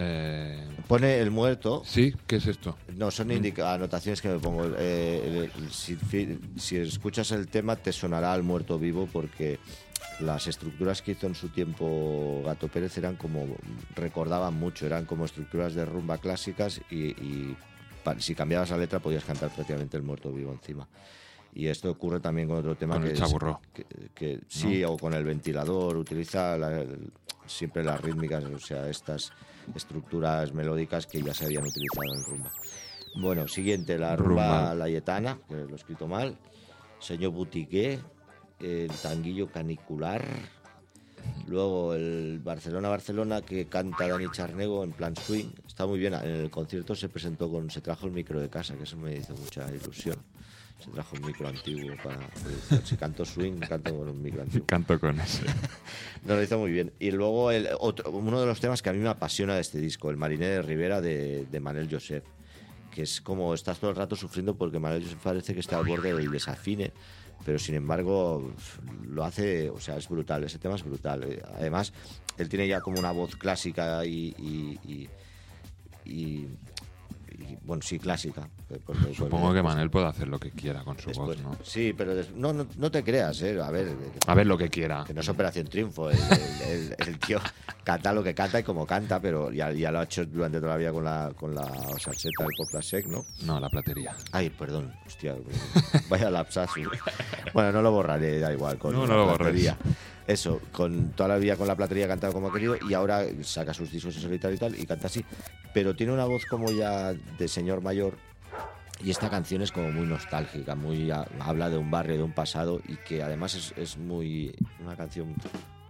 Eh, 0.00 0.66
Pone 0.88 1.18
el 1.18 1.30
muerto, 1.32 1.82
sí, 1.84 2.14
¿qué 2.26 2.36
es 2.36 2.46
esto? 2.46 2.76
No, 2.96 3.10
son 3.10 3.30
indica- 3.32 3.74
anotaciones 3.74 4.20
que 4.22 4.28
me 4.28 4.38
pongo. 4.38 4.64
Eh, 4.76 5.50
el- 5.56 5.70
si, 5.72 6.76
escuchas 6.76 7.30
el 7.32 7.48
tema 7.48 7.74
te 7.76 7.92
sonará 7.92 8.32
al 8.32 8.42
muerto 8.44 8.78
vivo 8.78 9.08
porque 9.12 9.58
las 10.20 10.46
estructuras 10.48 11.02
que 11.02 11.12
hizo 11.12 11.26
en 11.26 11.34
su 11.34 11.48
tiempo 11.48 12.42
Gato 12.44 12.68
Pérez 12.68 12.96
eran 12.98 13.16
como, 13.16 13.46
recordaban 13.96 14.54
mucho, 14.54 14.86
eran 14.86 15.04
como 15.04 15.24
estructuras 15.24 15.74
de 15.74 15.84
rumba 15.84 16.18
clásicas 16.18 16.80
y, 16.90 17.56
si 18.18 18.34
cambiabas 18.34 18.70
la 18.70 18.78
letra 18.78 18.98
podías 19.00 19.24
cantar 19.24 19.50
prácticamente 19.50 19.96
el 19.96 20.02
muerto 20.02 20.32
vivo 20.32 20.52
encima. 20.52 20.86
Y 21.54 21.66
esto 21.66 21.90
ocurre 21.90 22.20
también 22.20 22.46
con 22.48 22.58
otro 22.58 22.76
tema 22.76 22.94
Con 22.94 23.02
que 23.04 23.08
el 23.10 23.14
es- 23.14 23.20
chaburró. 23.20 23.60
que, 23.72 23.84
que- 24.14 24.40
sí, 24.48 24.84
o 24.84 24.96
con 24.96 25.14
el 25.14 25.24
ventilador, 25.24 25.96
utiliza 25.96 26.56
la- 26.58 26.80
el- 26.82 27.10
siempre 27.46 27.82
las 27.82 28.00
rítmicas, 28.00 28.44
o 28.44 28.58
sea, 28.58 28.88
estas 28.88 29.32
estructuras 29.74 30.52
melódicas 30.52 31.06
que 31.06 31.22
ya 31.22 31.32
se 31.34 31.46
habían 31.46 31.64
utilizado 31.64 32.14
en 32.14 32.24
rumba. 32.24 32.52
Bueno, 33.20 33.48
siguiente, 33.48 33.98
la 33.98 34.14
rumba, 34.16 34.58
Rumba. 34.60 34.74
layetana, 34.74 35.38
que 35.48 35.54
lo 35.54 35.72
he 35.72 35.74
escrito 35.74 36.06
mal, 36.06 36.36
señor 37.00 37.32
Butiqué, 37.32 37.98
el 38.60 38.90
tanguillo 39.02 39.50
canicular, 39.50 40.24
luego 41.46 41.94
el 41.94 42.40
Barcelona-Barcelona 42.42 43.42
que 43.42 43.66
canta 43.66 44.08
Dani 44.08 44.26
Charnego 44.30 44.84
en 44.84 44.92
plan 44.92 45.14
swing, 45.16 45.46
está 45.66 45.86
muy 45.86 45.98
bien, 45.98 46.14
en 46.14 46.30
el 46.30 46.50
concierto 46.50 46.94
se 46.94 47.08
presentó 47.08 47.50
con, 47.50 47.70
se 47.70 47.80
trajo 47.80 48.06
el 48.06 48.12
micro 48.12 48.40
de 48.40 48.48
casa, 48.48 48.74
que 48.76 48.84
eso 48.84 48.96
me 48.96 49.16
hizo 49.16 49.34
mucha 49.34 49.66
ilusión. 49.72 50.16
Se 50.78 50.90
trajo 50.90 51.16
un 51.16 51.26
micro 51.26 51.48
antiguo 51.48 51.96
para. 52.04 52.20
Si 52.84 52.96
canto 52.96 53.24
swing, 53.24 53.58
canto 53.58 53.96
con 53.96 54.08
un 54.08 54.22
micro 54.22 54.42
antiguo. 54.42 54.64
Canto 54.66 54.98
con 55.00 55.18
ese. 55.20 55.44
No, 56.24 56.34
lo 56.34 56.42
hizo 56.42 56.58
muy 56.58 56.70
bien. 56.70 56.92
Y 56.98 57.10
luego 57.10 57.50
el 57.50 57.68
otro, 57.78 58.10
uno 58.10 58.40
de 58.40 58.46
los 58.46 58.60
temas 58.60 58.82
que 58.82 58.90
a 58.90 58.92
mí 58.92 58.98
me 58.98 59.08
apasiona 59.08 59.54
de 59.54 59.60
este 59.60 59.78
disco, 59.78 60.10
el 60.10 60.16
Mariné 60.16 60.46
de 60.46 60.62
Rivera 60.62 61.00
de, 61.00 61.46
de 61.50 61.60
Manel 61.60 61.88
Joseph, 61.90 62.24
que 62.92 63.02
es 63.02 63.20
como 63.20 63.54
estás 63.54 63.78
todo 63.78 63.90
el 63.90 63.96
rato 63.96 64.14
sufriendo 64.14 64.56
porque 64.56 64.78
Manel 64.78 65.02
Joseph 65.02 65.20
parece 65.22 65.54
que 65.54 65.60
está 65.60 65.78
al 65.78 65.86
borde 65.86 66.12
del 66.12 66.30
desafine, 66.30 66.92
pero 67.44 67.58
sin 67.58 67.74
embargo 67.76 68.52
lo 69.06 69.24
hace, 69.24 69.70
o 69.70 69.80
sea, 69.80 69.96
es 69.96 70.08
brutal, 70.08 70.44
ese 70.44 70.58
tema 70.58 70.74
es 70.74 70.84
brutal. 70.84 71.24
Eh, 71.24 71.42
Además, 71.56 71.92
él 72.36 72.48
tiene 72.48 72.68
ya 72.68 72.80
como 72.80 72.98
una 72.98 73.10
voz 73.12 73.36
clásica 73.36 74.04
y... 74.04 74.34
y- 74.38 74.78
y- 74.84 74.92
y- 74.92 75.08
y, 76.10 76.48
bueno, 77.62 77.82
sí, 77.82 77.98
clásica. 77.98 78.48
eh, 78.70 78.78
porque- 78.84 79.14
Supongo 79.14 79.46
porque- 79.46 79.58
que 79.58 79.62
Manel 79.62 79.90
puede 79.90 80.06
hacer 80.06 80.28
lo 80.28 80.38
que 80.38 80.50
quiera 80.50 80.82
con 80.84 80.98
su 80.98 81.08
después- 81.10 81.42
voz, 81.42 81.58
¿no? 81.58 81.64
Sí, 81.64 81.94
pero 81.96 82.14
des- 82.14 82.32
no, 82.34 82.52
no, 82.52 82.66
no 82.76 82.90
te 82.90 83.02
creas, 83.04 83.40
¿eh? 83.42 83.60
A 83.60 83.70
ver, 83.70 83.94
A 84.26 84.34
ver 84.34 84.46
lo 84.46 84.58
que 84.58 84.68
quiera. 84.68 85.04
que 85.06 85.14
no 85.14 85.20
es 85.20 85.28
Operación 85.28 85.66
Triunfo. 85.68 86.10
El, 86.10 86.18
el- 86.18 86.62
el- 86.68 86.96
el 87.08 87.18
tío 87.18 87.38
canta 87.84 88.12
lo 88.12 88.22
que 88.22 88.34
canta 88.34 88.60
y 88.60 88.62
como 88.62 88.86
canta, 88.86 89.20
pero 89.20 89.50
ya, 89.52 89.70
ya 89.72 89.90
lo 89.90 90.00
ha 90.00 90.04
hecho 90.04 90.26
durante 90.26 90.58
toda 90.58 90.72
la 90.72 90.76
vida 90.78 90.92
con 90.92 91.04
la, 91.04 91.32
con 91.36 91.54
la 91.54 91.64
salseta 91.98 92.44
del 92.44 92.52
Poplasec, 92.56 93.06
¿no? 93.06 93.24
No, 93.42 93.60
la 93.60 93.68
platería. 93.68 94.16
Ay, 94.32 94.50
perdón, 94.50 94.92
hostia, 95.06 95.34
vaya 96.08 96.30
lapsazo. 96.30 96.74
Bueno, 97.52 97.72
no 97.72 97.82
lo 97.82 97.92
borraré, 97.92 98.38
da 98.40 98.52
igual, 98.52 98.78
con 98.78 98.92
No, 98.94 99.00
no 99.06 99.12
la 99.14 99.14
lo 99.18 99.26
borres. 99.26 99.74
Eso, 100.28 100.60
con 100.72 101.10
toda 101.12 101.30
la 101.30 101.36
vida 101.38 101.56
con 101.56 101.66
la 101.66 101.74
platería 101.74 102.06
cantado 102.06 102.32
como 102.34 102.48
ha 102.48 102.52
querido 102.52 102.76
y 102.88 102.92
ahora 102.94 103.24
saca 103.42 103.72
sus 103.74 103.90
discos 103.90 104.14
en 104.14 104.22
solitario 104.22 104.54
y 104.56 104.58
tal 104.58 104.78
y 104.78 104.84
canta 104.86 105.06
así. 105.08 105.24
Pero 105.74 105.96
tiene 105.96 106.12
una 106.12 106.26
voz 106.26 106.44
como 106.44 106.70
ya 106.70 107.12
de 107.14 107.48
señor 107.48 107.80
mayor 107.82 108.16
y 109.02 109.10
esta 109.10 109.30
canción 109.30 109.62
es 109.62 109.72
como 109.72 109.90
muy 109.90 110.06
nostálgica, 110.06 110.74
muy 110.74 111.10
ha- 111.10 111.26
habla 111.40 111.70
de 111.70 111.78
un 111.78 111.90
barrio, 111.90 112.18
de 112.18 112.22
un 112.24 112.32
pasado 112.32 112.80
y 112.86 112.96
que 112.96 113.22
además 113.22 113.54
es, 113.54 113.72
es 113.78 113.96
muy 113.96 114.54
una 114.84 114.96
canción 114.96 115.34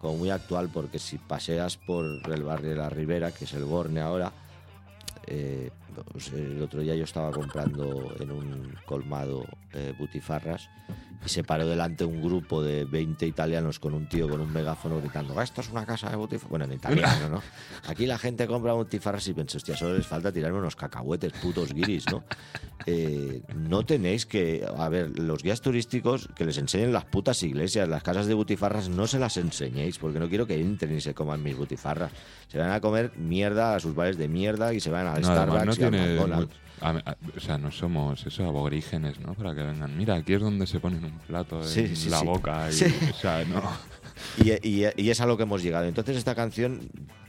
como 0.00 0.16
muy 0.16 0.30
actual 0.30 0.68
porque 0.72 1.00
si 1.00 1.18
paseas 1.18 1.76
por 1.76 2.20
el 2.32 2.42
barrio 2.44 2.70
de 2.70 2.76
la 2.76 2.88
Ribera, 2.90 3.32
que 3.32 3.44
es 3.44 3.52
el 3.54 3.64
Borne 3.64 4.00
ahora, 4.00 4.30
eh, 5.26 5.70
el 6.34 6.62
otro 6.62 6.80
día 6.80 6.94
yo 6.94 7.04
estaba 7.04 7.30
comprando 7.30 8.14
en 8.20 8.30
un 8.30 8.74
colmado 8.86 9.44
eh, 9.72 9.94
butifarras 9.98 10.68
y 11.24 11.28
se 11.28 11.42
paró 11.42 11.66
delante 11.66 12.04
un 12.04 12.22
grupo 12.22 12.62
de 12.62 12.84
20 12.84 13.26
italianos 13.26 13.78
con 13.80 13.92
un 13.94 14.08
tío 14.08 14.28
con 14.28 14.40
un 14.40 14.52
megáfono 14.52 15.00
gritando 15.00 15.38
"Ah, 15.38 15.42
esto 15.42 15.60
es 15.60 15.70
una 15.70 15.84
casa 15.84 16.08
de 16.10 16.16
butifarras 16.16 16.50
bueno 16.50 16.64
en 16.66 16.72
italiano 16.74 17.28
no 17.28 17.42
aquí 17.88 18.06
la 18.06 18.18
gente 18.18 18.46
compra 18.46 18.72
butifarras 18.74 19.26
y 19.28 19.34
piensa 19.34 19.56
hostia 19.58 19.76
solo 19.76 19.96
les 19.96 20.06
falta 20.06 20.30
tirarme 20.32 20.58
unos 20.58 20.76
cacahuetes 20.76 21.32
putos 21.34 21.72
guiris 21.72 22.04
no 22.10 22.24
Eh, 22.86 23.42
no 23.54 23.84
tenéis 23.84 24.24
que 24.24 24.64
a 24.78 24.88
ver 24.88 25.18
los 25.18 25.42
guías 25.42 25.60
turísticos 25.60 26.28
que 26.34 26.44
les 26.46 26.56
enseñen 26.58 26.92
las 26.92 27.04
putas 27.04 27.42
iglesias 27.42 27.88
las 27.88 28.02
casas 28.04 28.26
de 28.28 28.34
butifarras 28.34 28.88
no 28.88 29.06
se 29.08 29.18
las 29.18 29.36
enseñéis 29.36 29.98
porque 29.98 30.18
no 30.20 30.28
quiero 30.28 30.46
que 30.46 30.58
entren 30.58 30.96
y 30.96 31.00
se 31.00 31.12
coman 31.12 31.42
mis 31.42 31.56
butifarras. 31.56 32.12
Se 32.46 32.56
van 32.56 32.70
a 32.70 32.80
comer 32.80 33.12
mierda 33.18 33.74
a 33.74 33.80
sus 33.80 33.94
bares 33.96 34.16
de 34.16 34.28
mierda 34.28 34.72
y 34.72 34.80
se 34.80 34.90
van 34.90 35.06
al 35.08 35.20
No, 35.20 35.28
no 35.28 35.34
Starbucks 35.34 35.66
al 35.86 35.87
tiene. 35.90 36.46
A- 36.80 36.90
a- 36.90 37.16
o 37.36 37.40
sea, 37.40 37.58
no 37.58 37.72
somos 37.72 38.24
eso, 38.24 38.44
aborígenes, 38.46 39.18
¿no? 39.18 39.34
Para 39.34 39.52
que 39.54 39.62
vengan. 39.62 39.96
Mira, 39.96 40.14
aquí 40.14 40.34
es 40.34 40.40
donde 40.40 40.64
se 40.66 40.78
ponen 40.78 41.04
un 41.04 41.18
plato 41.26 41.58
en 41.60 41.66
Sí, 41.68 41.96
sí, 41.96 42.08
la 42.08 42.20
sí. 42.20 42.26
boca. 42.26 42.68
Y. 42.70 43.10
O 43.10 43.14
sea, 43.14 43.44
no. 43.44 43.62
Y, 44.44 44.50
y- 44.68 44.86
y 44.96 45.10
es 45.10 45.20
a 45.20 45.26
lo 45.26 45.36
que 45.36 45.44
hemos 45.44 45.62
llegado. 45.62 45.84
Entonces 45.86 46.16
esta 46.16 46.34
canción 46.34 46.80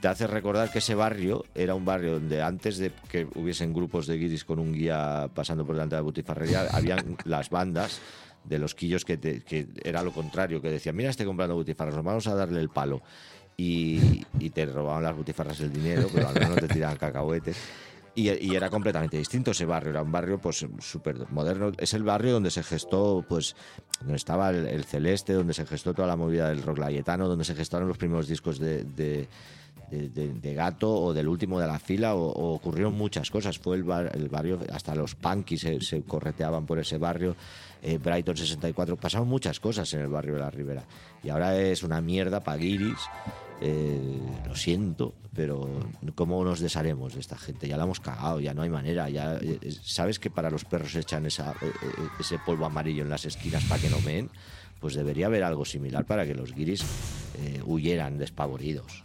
te 0.02 0.08
hace 0.08 0.26
recordar 0.26 0.72
que 0.72 0.80
ese 0.80 0.96
barrio 0.96 1.46
era 1.54 1.76
un 1.76 1.86
barrio 1.86 2.14
donde 2.14 2.42
antes 2.42 2.80
de 2.80 2.92
que 3.10 3.28
hubiesen 3.36 3.74
grupos 3.74 4.08
de 4.08 4.18
guiris 4.18 4.44
con 4.44 4.58
un 4.58 4.74
guía 4.74 5.30
pasando 5.36 5.64
por 5.66 5.76
delante 5.76 5.96
de 5.96 6.00
la 6.00 6.04
butifarrería, 6.04 6.68
habían 6.72 7.16
las 7.26 7.52
bandas 7.52 8.00
de 8.44 8.58
los 8.58 8.74
quillos 8.74 9.06
que, 9.06 9.18
te- 9.18 9.42
que 9.42 9.68
era 9.84 10.02
lo 10.02 10.12
contrario, 10.12 10.62
que 10.64 10.70
decían, 10.72 10.96
mira, 10.96 11.12
estoy 11.12 11.28
comprando 11.28 11.54
butifarras, 11.56 11.94
vamos 12.04 12.26
a 12.26 12.34
darle 12.34 12.60
el 12.60 12.70
palo. 12.70 13.02
Y, 13.56 14.26
y 14.40 14.50
te 14.52 14.66
robaban 14.66 15.04
las 15.04 15.16
butifarras 15.16 15.60
el 15.60 15.72
dinero, 15.72 16.08
pero 16.14 16.30
al 16.30 16.34
menos 16.36 16.56
te 16.56 16.68
tiraban 16.70 16.98
cacahuetes. 16.98 17.58
Y, 18.16 18.56
era 18.56 18.70
completamente 18.70 19.18
distinto 19.18 19.52
ese 19.52 19.66
barrio, 19.66 19.92
era 19.92 20.02
un 20.02 20.12
barrio 20.12 20.40
pues 20.40 20.66
súper 20.80 21.30
moderno. 21.32 21.72
Es 21.78 21.94
el 21.94 22.04
barrio 22.04 22.34
donde 22.34 22.52
se 22.52 22.64
gestó, 22.64 23.24
pues, 23.28 23.56
donde 24.00 24.16
estaba 24.16 24.50
el, 24.50 24.66
el 24.68 24.84
Celeste, 24.84 25.34
donde 25.34 25.54
se 25.54 25.66
gestó 25.66 25.94
toda 25.94 26.08
la 26.08 26.16
movida 26.16 26.50
del 26.50 26.62
rock 26.62 26.80
layetano, 26.80 27.28
donde 27.28 27.46
se 27.46 27.56
gestaron 27.56 27.88
los 27.88 27.98
primeros 27.98 28.28
discos 28.28 28.60
de, 28.60 29.28
de- 29.90 30.54
Gato 30.54 30.92
o 30.94 31.14
del 31.14 31.28
último 31.28 31.60
de 31.60 31.68
la 31.68 31.80
fila, 31.80 32.16
o, 32.16 32.54
ocurrieron 32.56 32.94
muchas 32.96 33.30
cosas. 33.32 33.58
Fue 33.60 33.76
el, 33.76 33.84
bar- 33.84 34.12
el 34.14 34.30
barrio, 34.30 34.60
hasta 34.72 34.94
los 34.96 35.16
punkies 35.16 35.62
se, 35.82 36.02
correteaban 36.04 36.66
por 36.66 36.80
ese 36.80 36.98
barrio, 36.98 37.36
eh, 37.82 37.98
Brighton 37.98 38.36
64, 38.38 38.98
pasaron 38.98 39.28
muchas 39.28 39.60
cosas 39.60 39.94
en 39.94 40.02
el 40.02 40.08
barrio 40.08 40.34
de 40.36 40.40
la 40.42 40.50
Ribera. 40.52 40.84
Y 41.24 41.30
ahora 41.30 41.58
es 41.60 41.84
una 41.84 42.02
mierda 42.02 42.40
para 42.42 42.58
guiris. 42.58 42.98
Eh, 43.62 44.22
lo 44.48 44.56
siento, 44.56 45.14
pero 45.36 45.68
¿cómo 46.16 46.42
nos 46.46 46.62
desharemos 46.62 47.14
de 47.14 47.20
esta 47.20 47.38
gente? 47.38 47.68
Ya 47.68 47.76
la 47.76 47.84
hemos 47.84 48.00
cagado, 48.00 48.40
ya 48.40 48.54
no 48.54 48.62
hay 48.62 48.70
manera. 48.70 49.10
Ya, 49.10 49.36
eh, 49.36 49.60
eh, 49.62 49.72
¿Sabes 49.84 50.18
que 50.18 50.30
para 50.30 50.50
los 50.50 50.64
perros 50.64 50.96
echan 50.96 51.26
esa, 51.26 51.54
ese 52.20 52.40
polvo 52.46 52.66
amarillo 52.66 53.04
en 53.04 53.10
las 53.10 53.26
esquinas 53.26 53.64
para 53.66 53.82
que 53.82 53.90
no 53.90 54.00
meen? 54.00 54.30
Pues 54.80 54.94
debería 54.96 55.26
haber 55.26 55.44
algo 55.44 55.66
similar 55.66 56.06
para 56.06 56.26
que 56.26 56.34
los 56.36 56.54
guiris 56.56 56.86
huyeran 57.66 58.18
despavoridos. 58.18 59.04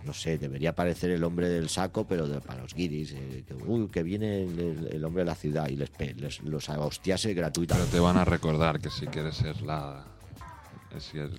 Eh, 0.00 0.06
no 0.06 0.12
sé, 0.12 0.38
debería 0.38 0.70
aparecer 0.70 1.10
el 1.10 1.22
hombre 1.24 1.48
del 1.48 1.68
saco, 1.68 2.06
pero 2.06 2.26
de- 2.26 2.40
para 2.40 2.62
los 2.62 2.74
guiris. 2.74 3.12
eh, 3.12 3.44
que, 3.46 3.54
uy, 3.54 3.88
que 3.88 4.02
viene 4.02 4.42
el, 4.42 5.04
hombre 5.04 5.22
de 5.22 5.26
la 5.26 5.34
ciudad 5.34 5.68
y 5.68 5.76
les, 5.76 5.90
les- 6.16 6.40
los 6.42 6.68
hostiase 6.68 7.28
Pero 7.28 7.40
gratuitamente. 7.42 7.92
te 7.92 8.00
van 8.00 8.16
a 8.16 8.24
recordar 8.24 8.80
que 8.80 8.90
si 8.90 9.06
quieres 9.06 9.36
ser 9.36 9.60
la. 9.62 10.04
Si, 10.98 11.18
es- 11.18 11.30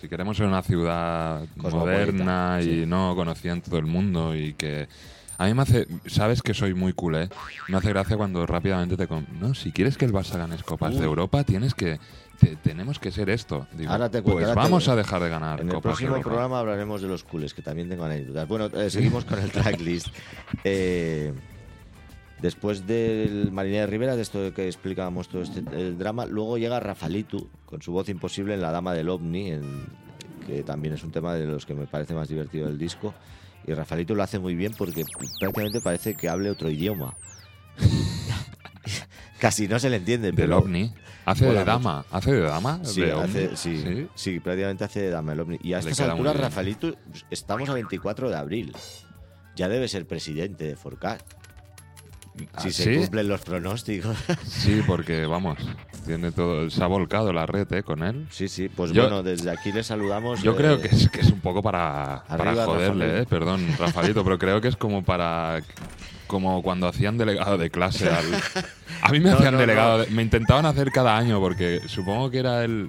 si 0.00 0.08
queremos 0.08 0.36
ser 0.36 0.46
una 0.46 0.62
ciudad 0.62 1.44
moderna 1.56 2.58
y 2.60 2.64
sí. 2.64 2.86
no 2.86 3.14
conocida 3.16 3.52
en 3.52 3.60
todo 3.60 3.78
el 3.78 3.86
mundo 3.86 4.34
y 4.36 4.54
que 4.54 4.88
A 5.36 5.46
mí 5.46 5.54
me 5.54 5.62
hace, 5.62 5.86
sabes 6.06 6.42
que 6.42 6.52
soy 6.52 6.74
muy 6.74 6.92
culé, 6.92 7.30
me 7.68 7.78
hace 7.78 7.88
gracia 7.88 8.16
cuando 8.18 8.44
rápidamente 8.46 8.98
te... 8.98 9.06
con- 9.08 9.26
No, 9.40 9.54
si 9.54 9.72
quieres 9.72 9.96
que 9.96 10.04
el 10.04 10.12
Barça 10.12 10.36
gane 10.36 10.56
Copas 10.62 10.98
de 10.98 11.04
Europa, 11.04 11.44
tienes 11.44 11.72
que... 11.74 11.98
te- 12.40 12.56
tenemos 12.56 12.98
que 12.98 13.12
ser 13.12 13.30
esto. 13.30 13.66
Digo, 13.72 13.92
Ahora 13.92 14.10
te 14.10 14.22
cuento, 14.22 14.32
pues 14.38 14.48
ahora 14.48 14.62
te- 14.62 14.68
vamos 14.68 14.88
a 14.88 14.96
dejar 14.96 15.22
de 15.22 15.28
ganar 15.28 15.60
En 15.60 15.70
el 15.70 15.80
próximo 15.80 16.10
Europa. 16.16 16.28
programa 16.28 16.58
hablaremos 16.58 17.00
de 17.02 17.08
los 17.08 17.22
culés, 17.22 17.54
que 17.54 17.62
también 17.62 17.88
tengo 17.88 18.04
anécdotas. 18.04 18.48
Bueno, 18.48 18.66
eh, 18.66 18.90
seguimos 18.90 19.24
con 19.24 19.38
el 19.38 19.50
tracklist. 19.52 20.08
Eh, 20.64 21.32
después 22.42 22.86
del 22.86 23.52
Marinera 23.52 23.82
de 23.82 23.86
Rivera, 23.86 24.16
de 24.16 24.22
esto 24.22 24.52
que 24.54 24.66
explicábamos 24.66 25.28
todo 25.28 25.42
este 25.42 25.60
el 25.72 25.96
drama, 25.98 26.26
luego 26.26 26.58
llega 26.58 26.80
Rafalitu 26.80 27.48
con 27.66 27.82
su 27.82 27.92
voz 27.92 28.08
imposible 28.08 28.54
en 28.54 28.62
La 28.62 28.72
Dama 28.72 28.94
del 28.94 29.08
OVNI, 29.10 29.50
en- 29.52 29.86
que 30.46 30.62
también 30.62 30.94
es 30.94 31.04
un 31.04 31.12
tema 31.12 31.34
de 31.34 31.46
los 31.46 31.64
que 31.66 31.74
me 31.74 31.86
parece 31.86 32.14
más 32.14 32.28
divertido 32.28 32.66
del 32.66 32.78
disco. 32.78 33.14
Y 33.66 33.74
Rafalitu 33.74 34.14
lo 34.14 34.22
hace 34.22 34.38
muy 34.38 34.54
bien 34.54 34.72
porque 34.76 35.04
prácticamente 35.38 35.80
parece 35.82 36.14
que 36.14 36.28
hable 36.30 36.50
otro 36.50 36.70
idioma. 36.70 37.14
Casi 39.38 39.68
no 39.68 39.78
se 39.78 39.90
le 39.90 39.96
entiende, 39.96 40.28
Del 40.28 40.36
pero 40.36 40.58
OVNI. 40.58 40.92
Hace 41.26 41.46
de 41.46 41.64
dama. 41.64 42.04
¿Hace 42.10 42.32
de 42.32 42.40
dama? 42.40 42.80
Sí, 42.82 43.02
¿De 43.02 43.12
hace- 43.12 43.46
OVNI? 43.48 43.56
sí, 43.56 44.08
sí, 44.14 44.40
prácticamente 44.40 44.84
hace 44.84 45.00
de 45.02 45.10
Dama 45.10 45.32
el 45.34 45.40
Ovni. 45.40 45.58
Y 45.62 45.74
a 45.74 45.80
Le 45.80 45.90
estas 45.90 46.08
alturas. 46.08 46.36
Rafaelito, 46.36 46.94
estamos 47.30 47.68
a 47.68 47.74
24 47.74 48.28
de 48.30 48.36
abril. 48.36 48.72
Ya 49.56 49.68
debe 49.68 49.86
ser 49.88 50.06
presidente 50.06 50.64
de 50.64 50.76
Forcat. 50.76 51.22
Ah, 52.54 52.60
Si 52.62 52.72
se 52.72 52.84
¿sí? 52.84 52.96
cumplen 52.98 53.28
los 53.28 53.40
pronósticos. 53.42 54.16
Sí, 54.46 54.80
porque 54.86 55.26
vamos, 55.26 55.58
tiene 56.06 56.32
todo, 56.32 56.70
se 56.70 56.82
ha 56.82 56.86
volcado 56.86 57.32
la 57.32 57.44
red 57.44 57.70
¿eh? 57.72 57.82
con 57.82 58.02
él. 58.02 58.26
sí, 58.30 58.48
sí. 58.48 58.68
Pues 58.68 58.92
Yo- 58.92 59.02
bueno, 59.02 59.22
desde 59.22 59.50
aquí 59.50 59.72
le 59.72 59.82
saludamos. 59.84 60.42
Yo 60.42 60.52
eh, 60.52 60.56
creo 60.56 60.80
que 60.80 60.88
es, 60.88 61.08
que 61.10 61.20
es 61.20 61.30
un 61.30 61.40
poco 61.40 61.62
para, 61.62 62.24
para 62.28 62.64
joderle, 62.64 63.04
Rafael. 63.06 63.22
¿eh? 63.22 63.26
perdón, 63.28 63.66
Rafaelito, 63.78 64.24
pero 64.24 64.38
creo 64.38 64.60
que 64.60 64.68
es 64.68 64.76
como 64.76 65.04
para. 65.04 65.60
Como 66.30 66.62
cuando 66.62 66.86
hacían 66.86 67.18
delegado 67.18 67.58
de 67.58 67.70
clase 67.70 68.08
al. 68.08 68.24
A 69.02 69.10
mí 69.10 69.18
me 69.18 69.30
No, 69.30 69.36
hacían 69.36 69.54
no, 69.54 69.58
delegado. 69.60 69.98
no. 69.98 70.04
de- 70.04 70.10
me 70.12 70.22
intentaban 70.22 70.64
hacer 70.64 70.92
cada 70.92 71.16
año 71.18 71.40
porque 71.40 71.80
supongo 71.88 72.30
que 72.30 72.38
era 72.38 72.62
el. 72.64 72.88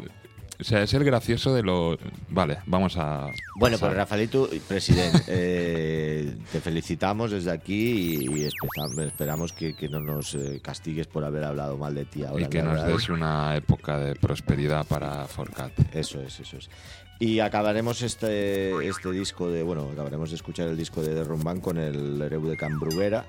O 0.59 0.63
sea, 0.63 0.83
es 0.83 0.93
el 0.93 1.03
gracioso 1.03 1.55
de 1.55 1.63
lo. 1.63 1.97
Vale, 2.29 2.59
vamos 2.67 2.95
a. 2.97 3.25
Bueno, 3.55 3.77
pasar. 3.77 3.89
pues 3.89 3.97
Rafaelito, 3.97 4.47
presidente, 4.67 5.23
eh, 5.27 6.35
te 6.51 6.61
felicitamos 6.61 7.31
desde 7.31 7.49
aquí 7.49 8.19
y, 8.29 8.47
esperamos 8.99 9.53
que, 9.53 9.73
que 9.75 9.89
no 9.89 9.99
nos 9.99 10.35
eh, 10.35 10.59
castigues 10.63 11.07
por 11.07 11.23
haber 11.23 11.45
hablado 11.45 11.77
mal 11.77 11.95
de 11.95 12.05
ti 12.05 12.23
ahora. 12.23 12.45
Y 12.45 12.47
que 12.47 12.61
nos 12.61 12.85
des 12.85 13.09
una 13.09 13.55
época 13.55 13.97
de 13.97 14.13
prosperidad 14.15 14.85
para 14.85 15.25
Forcat. 15.25 15.71
Eso 15.95 16.21
es, 16.21 16.39
eso 16.39 16.57
es. 16.57 16.69
Y 17.21 17.39
acabaremos 17.39 18.01
este, 18.01 18.71
este 18.87 19.11
disco 19.11 19.47
de, 19.51 19.61
bueno, 19.61 19.89
acabaremos 19.93 20.31
de 20.31 20.37
escuchar 20.37 20.67
el 20.69 20.75
disco 20.75 21.03
de 21.03 21.13
Derrumban 21.13 21.61
con 21.61 21.77
el 21.77 22.19
Hereu 22.19 22.47
de 22.47 22.57
Cambruguera. 22.57 23.25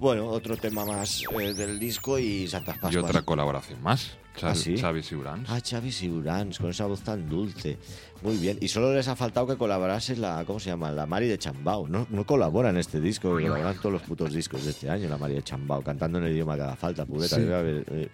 Bueno, 0.00 0.28
otro 0.28 0.56
tema 0.56 0.86
más 0.86 1.22
eh, 1.38 1.52
del 1.52 1.78
disco 1.78 2.18
y 2.18 2.48
Santas 2.48 2.76
Y 2.76 2.78
Pascuas. 2.80 3.04
otra 3.04 3.20
colaboración 3.20 3.82
más. 3.82 4.16
¿Ah, 4.40 4.54
sí? 4.54 4.78
Xavi 4.78 5.02
Siurans. 5.02 5.48
Ah, 5.50 5.60
Xavi 5.60 5.92
Siurans, 5.92 6.58
con 6.58 6.70
esa 6.70 6.86
voz 6.86 7.02
tan 7.02 7.28
dulce. 7.28 7.76
Muy 8.22 8.38
bien. 8.38 8.56
Y 8.62 8.68
solo 8.68 8.94
les 8.94 9.08
ha 9.08 9.14
faltado 9.14 9.46
que 9.46 9.56
colaborase 9.56 10.16
la, 10.16 10.42
¿cómo 10.46 10.58
se 10.58 10.70
llama? 10.70 10.90
La 10.90 11.04
Mari 11.04 11.28
de 11.28 11.36
Chambao. 11.36 11.86
No, 11.86 12.06
no 12.08 12.24
colabora 12.24 12.70
en 12.70 12.78
este 12.78 12.98
disco, 12.98 13.28
colaboran 13.32 13.76
todos 13.76 13.92
los 13.92 14.02
putos 14.02 14.32
discos 14.32 14.64
de 14.64 14.70
este 14.70 14.88
año, 14.88 15.06
la 15.10 15.18
Mari 15.18 15.34
de 15.34 15.42
Chambao, 15.42 15.82
cantando 15.82 16.16
en 16.18 16.24
el 16.24 16.32
idioma 16.32 16.56
que 16.56 16.62
haga 16.62 16.76
falta. 16.76 17.04
Pugueta, 17.04 17.36
Sí. 17.36 17.42
eh, 17.46 18.08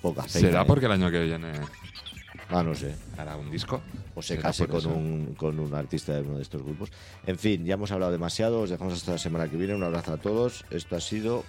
poca 0.00 0.22
feina, 0.22 0.48
¿Será 0.50 0.62
eh. 0.62 0.66
porque 0.68 0.86
el 0.86 0.92
año 0.92 1.10
que 1.10 1.24
viene 1.24 1.52
Ah, 2.50 2.62
no 2.62 2.74
sé. 2.74 2.94
hará 3.18 3.36
un 3.36 3.50
disco? 3.50 3.80
o 4.14 4.22
se 4.22 4.36
¿Será 4.36 4.42
case 4.48 4.66
con 4.68 4.86
un, 4.86 5.34
con 5.34 5.58
un 5.58 5.74
artista 5.74 6.14
de 6.14 6.22
uno 6.22 6.36
de 6.36 6.42
estos 6.42 6.62
grupos. 6.62 6.90
En 7.26 7.38
fin, 7.38 7.64
ya 7.64 7.74
hemos 7.74 7.90
hablado 7.92 8.12
demasiado, 8.12 8.60
os 8.60 8.70
dejamos 8.70 8.94
hasta 8.94 9.12
la 9.12 9.18
semana 9.18 9.48
que 9.48 9.56
viene. 9.56 9.74
Un 9.74 9.82
abrazo 9.82 10.12
a 10.14 10.16
todos. 10.16 10.64
Esto 10.70 10.96
ha 10.96 11.00
sido 11.00 11.44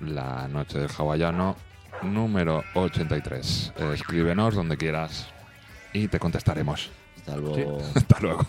La 0.00 0.46
noche 0.48 0.78
del 0.78 0.88
hawaiano 0.96 1.56
número 2.02 2.62
83. 2.74 3.72
Eh, 3.76 3.90
Escríbenos 3.94 4.54
donde 4.54 4.76
quieras 4.76 5.26
y 5.92 6.08
te 6.08 6.18
contestaremos. 6.18 6.90
hasta 7.16 7.36
luego. 7.36 7.78
Hasta 7.94 8.20
luego. 8.20 8.46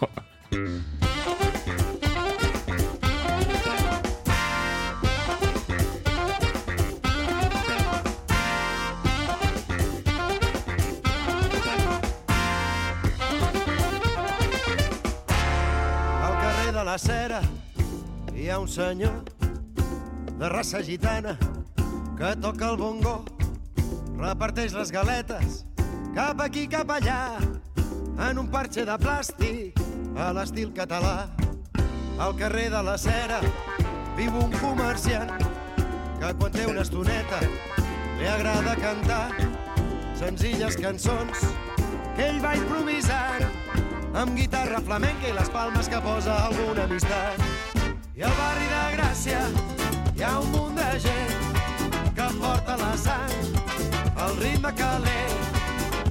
Cera 16.97 17.41
hi 18.35 18.49
ha 18.49 18.59
un 18.59 18.67
senyor 18.67 19.23
de 20.39 20.49
raça 20.49 20.81
gitana 20.83 21.37
que 22.17 22.35
toca 22.41 22.69
el 22.71 22.77
bongo, 22.77 23.23
reparteix 24.17 24.73
les 24.73 24.91
galetes 24.91 25.65
cap 26.15 26.39
aquí, 26.39 26.63
cap 26.71 26.91
allà, 26.95 27.35
en 28.29 28.39
un 28.39 28.47
parxe 28.47 28.85
de 28.87 28.95
plàstic 29.01 29.81
a 30.15 30.29
l'estil 30.37 30.71
català. 30.75 31.27
Al 32.23 32.37
carrer 32.39 32.69
de 32.71 32.81
la 32.87 32.95
Cera 32.97 33.41
viu 34.15 34.31
un 34.39 34.55
comerciant 34.61 35.33
que 36.21 36.31
quan 36.39 36.55
té 36.55 36.63
una 36.71 36.85
estoneta 36.87 37.41
li 37.43 38.31
agrada 38.31 38.77
cantar 38.79 39.25
senzilles 40.15 40.79
cançons 40.79 41.43
que 42.15 42.29
ell 42.29 42.39
va 42.39 42.55
improvisant 42.55 43.64
amb 44.15 44.37
guitarra 44.37 44.79
flamenca 44.79 45.27
i 45.27 45.33
les 45.35 45.49
palmes 45.51 45.89
que 45.91 45.99
posa 45.99 46.35
alguna 46.47 46.85
amistat. 46.87 47.41
I 48.15 48.23
al 48.23 48.35
barri 48.39 48.67
de 48.71 48.83
Gràcia 48.95 49.41
hi 50.15 50.23
ha 50.23 50.31
un 50.39 50.51
munt 50.53 50.79
de 50.79 50.87
gent 51.03 52.13
que 52.15 52.27
porta 52.39 52.77
la 52.79 52.93
sang, 52.95 53.35
el 54.25 54.37
ritme 54.39 54.71
calent. 54.79 55.43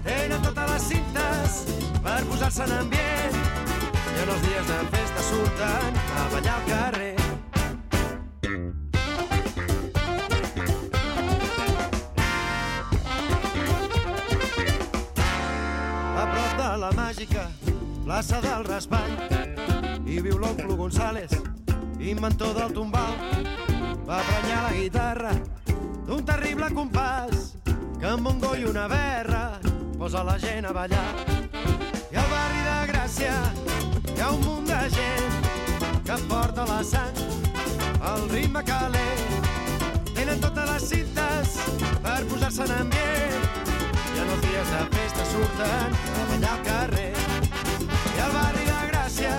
Tenen 0.05 0.45
totes 0.45 0.71
les 0.75 0.88
cintes 0.93 1.59
per 2.05 2.21
posar-se 2.29 2.69
en 2.69 2.77
ambient 2.83 3.40
i 3.40 4.23
en 4.27 4.35
els 4.37 4.47
dies 4.49 4.69
de 4.69 4.81
festa 4.97 5.29
surten 5.31 6.03
a 6.05 6.29
ballar 6.37 6.59
al 6.61 6.71
carrer. 6.73 7.12
a 16.64 16.77
la 16.77 16.90
màgica 16.97 17.45
plaça 18.05 18.38
del 18.40 18.64
Raspall. 18.69 19.12
Hi 20.05 20.19
viu 20.21 20.37
l'oncle 20.38 20.77
González, 20.77 21.33
inventor 21.99 22.53
del 22.55 22.73
tombal. 22.77 23.14
Va 24.05 24.19
prenyar 24.29 24.61
la 24.67 24.73
guitarra 24.77 25.33
d'un 26.05 26.25
terrible 26.29 26.69
compàs 26.77 27.55
que 27.64 28.11
amb 28.11 28.29
un 28.29 28.43
goi 28.43 28.61
i 28.61 28.69
una 28.69 28.85
berra 28.93 29.45
posa 29.97 30.23
la 30.23 30.37
gent 30.38 30.69
a 30.69 30.75
ballar. 30.77 31.07
I 32.12 32.21
al 32.21 32.29
barri 32.29 32.62
de 32.69 32.77
Gràcia 32.93 33.35
hi 34.12 34.21
ha 34.21 34.31
un 34.37 34.45
munt 34.45 34.69
de 34.69 34.83
gent 34.93 35.49
que 36.05 36.21
porta 36.29 36.69
la 36.69 36.83
sang, 36.85 37.25
el 38.12 38.29
ritme 38.35 38.64
calent. 38.69 39.49
Tenen 40.12 40.45
totes 40.45 40.69
les 40.75 40.90
cintes 40.93 41.57
per 42.05 42.21
posar-se 42.29 42.69
en 42.69 42.77
ambient 42.83 43.49
en 44.14 44.29
els 44.31 44.45
dies 44.45 44.75
de 44.77 44.85
festa 44.99 45.31
surten 45.33 45.97
a 46.21 46.29
ballar 46.31 46.59
al 46.59 46.62
carrer. 46.69 47.34
Al 48.25 48.33
barri 48.33 48.65
de 48.65 48.77
Gràcia 48.89 49.33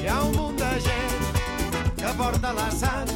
hi 0.00 0.06
ha 0.08 0.20
un 0.24 0.36
munt 0.36 0.56
de 0.60 0.70
gent 0.84 1.26
que 1.98 2.12
porta 2.20 2.52
la 2.58 2.68
sang, 2.72 3.12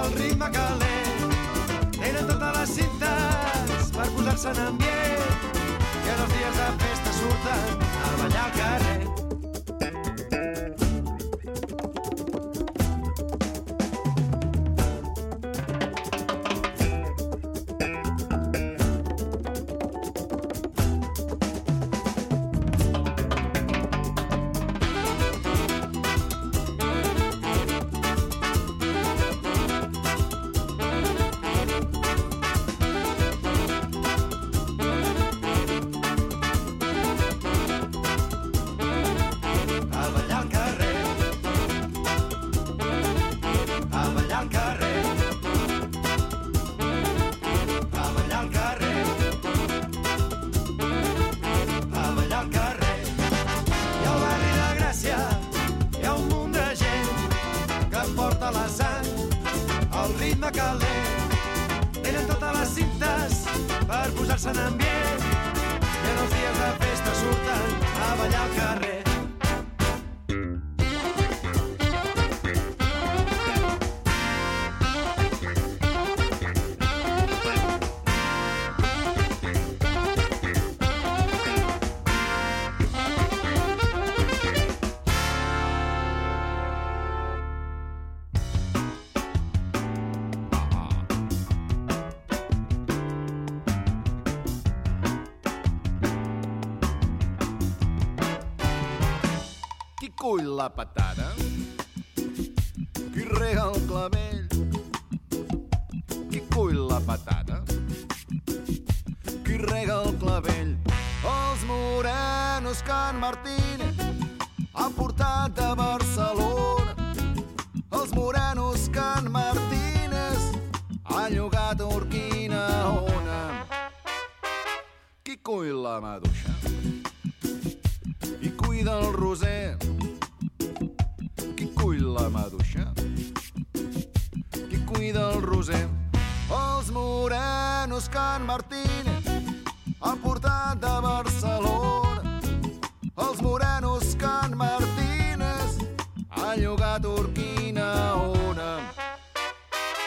el 0.00 0.12
ritme 0.18 0.50
calent. 0.56 1.32
Tenen 1.96 2.28
totes 2.32 2.58
les 2.58 2.74
cintes 2.80 3.94
per 3.96 4.10
posar-se 4.18 4.52
en 4.52 4.62
ambient 4.66 5.48
i 5.56 6.12
en 6.16 6.22
els 6.26 6.36
dies 6.36 6.60
de 6.60 6.68
festa 6.84 7.16
surten 7.22 7.88
a 8.10 8.14
ballar 8.20 8.44
al 8.44 8.54
carrer. 8.60 9.11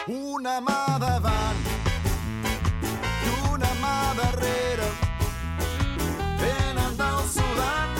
Una 0.08 0.60
mà 0.60 0.98
davant 1.02 1.64
i 3.26 3.30
una 3.50 3.70
mà 3.80 4.14
darrere. 4.14 4.86
Venen 6.38 6.92
del 7.00 7.24
Sudan 7.26 7.96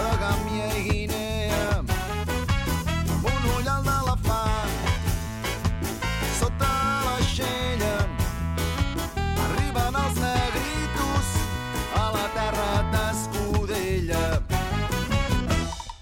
a 0.00 0.08
Gàmbia 0.22 0.66
i 0.74 0.82
Guinea. 0.88 1.68
Amb 1.78 3.28
un 3.30 3.46
ullal 3.52 3.86
d'elefant 3.86 4.74
sota 6.40 6.72
l'aixella 7.06 7.94
arriben 9.46 10.02
els 10.02 10.20
negritos 10.26 11.32
a 12.02 12.04
la 12.18 12.26
terra 12.34 12.68
d'Escudella. 12.96 14.26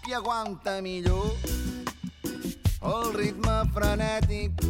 Qui 0.00 0.16
aguanta 0.16 0.80
millor 0.80 1.49
el 2.90 3.12
ritme 3.14 3.56
frenètic 3.74 4.64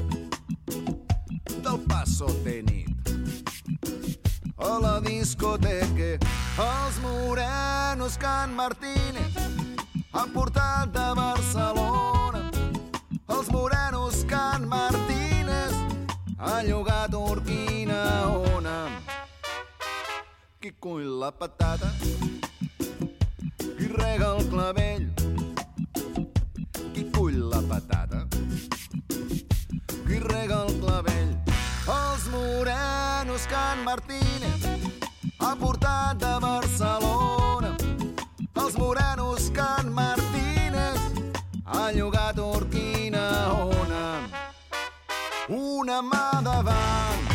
del 1.65 1.79
passo 1.89 2.29
tenit. 2.45 3.11
A 4.61 4.77
la 4.83 5.01
discoteca 5.01 6.11
els 6.61 6.99
morenos 7.01 8.19
Can 8.21 8.53
Martínez 8.55 9.37
han 10.13 10.33
portat 10.35 10.93
de 10.93 11.07
Barcelona. 11.17 12.43
Els 13.29 13.49
morenos 13.55 14.25
Can 14.29 14.69
Martínez 14.69 15.73
han 16.37 16.67
llogat 16.69 17.15
Urquina 17.15 18.03
ona 18.57 18.77
qui 20.61 20.75
cull 20.79 21.07
la 21.21 21.31
patata 21.33 21.89
qui 23.57 23.87
rega 23.97 24.37
el 24.37 24.45
clavell. 24.53 25.09
Qui 26.93 27.05
cull 27.15 27.39
la 27.49 27.63
patata 27.71 28.10
qui 30.11 30.19
rega 30.19 30.65
el 30.67 30.73
clavell. 30.83 31.31
Els 31.87 32.27
morenos 32.33 33.47
Can 33.51 33.85
Martínez 33.87 34.67
ha 35.39 35.53
portat 35.61 36.19
de 36.19 36.33
Barcelona. 36.43 37.71
Els 38.65 38.79
morenos 38.83 39.51
Can 39.55 39.95
Martínez 39.95 40.99
ha 41.65 41.91
llogat 41.95 42.43
Urquina 42.43 43.27
ona. 43.71 44.07
Una 45.63 46.03
mà 46.03 46.27
davant 46.43 47.30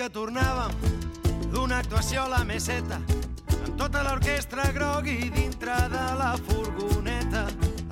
que 0.00 0.06
tornàvem 0.08 0.70
d'una 1.52 1.82
actuació 1.82 2.22
a 2.22 2.30
la 2.32 2.38
meseta 2.48 2.96
amb 3.52 3.74
tota 3.76 4.00
l'orquestra 4.06 4.64
grogui 4.72 5.28
dintre 5.34 5.74
de 5.92 6.04
la 6.16 6.30
furgoneta 6.46 7.42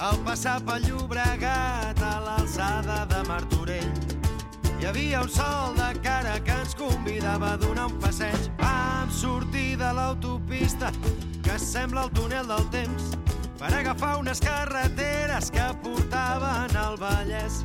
al 0.06 0.16
passar 0.24 0.54
pel 0.64 0.86
Llobregat 0.86 2.00
a 2.00 2.14
l'alçada 2.24 3.02
de 3.12 3.20
Martorell 3.28 3.92
hi 4.78 4.88
havia 4.88 5.20
un 5.26 5.28
sol 5.36 5.76
de 5.76 5.90
cara 6.00 6.38
que 6.48 6.56
ens 6.56 6.72
convidava 6.80 7.52
a 7.52 7.60
donar 7.60 7.90
un 7.92 8.00
passeig 8.00 8.48
vam 8.62 9.12
sortir 9.12 9.74
de 9.76 9.92
l'autopista 10.00 10.94
que 11.44 11.60
sembla 11.60 12.08
el 12.08 12.14
túnel 12.16 12.48
del 12.48 12.70
temps 12.72 13.12
per 13.58 13.74
agafar 13.74 14.16
unes 14.22 14.40
carreteres 14.40 15.50
que 15.50 15.66
portaven 15.82 16.76
al 16.78 16.96
Vallès. 16.96 17.64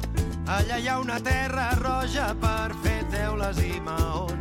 Allà 0.50 0.80
hi 0.82 0.90
ha 0.90 0.98
una 1.00 1.20
terra 1.22 1.70
roja 1.80 2.34
per 2.42 2.74
fer 2.84 3.00
teules 3.14 3.62
i 3.62 3.80
maons 3.86 4.33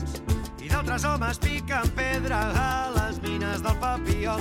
altres 0.82 1.04
homes 1.04 1.38
piquen 1.38 1.90
pedra 1.94 2.38
a 2.58 2.90
les 2.90 3.20
mines 3.22 3.62
del 3.62 3.76
papiol. 3.78 4.40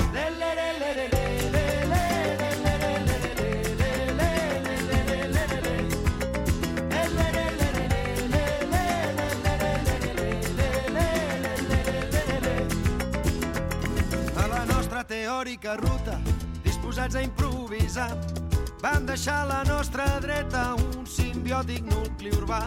A 14.36 14.48
la 14.48 14.66
nostra 14.66 15.04
teòrica 15.04 15.76
ruta, 15.78 16.18
disposats 16.64 17.16
a 17.16 17.22
improvisar. 17.22 18.18
Vam 18.82 19.06
deixar 19.06 19.44
a 19.44 19.46
la 19.46 19.62
nostra 19.70 20.10
dreta 20.20 20.74
un 20.74 21.06
simbiòtic 21.06 21.86
nucli 21.86 22.34
urbà 22.34 22.66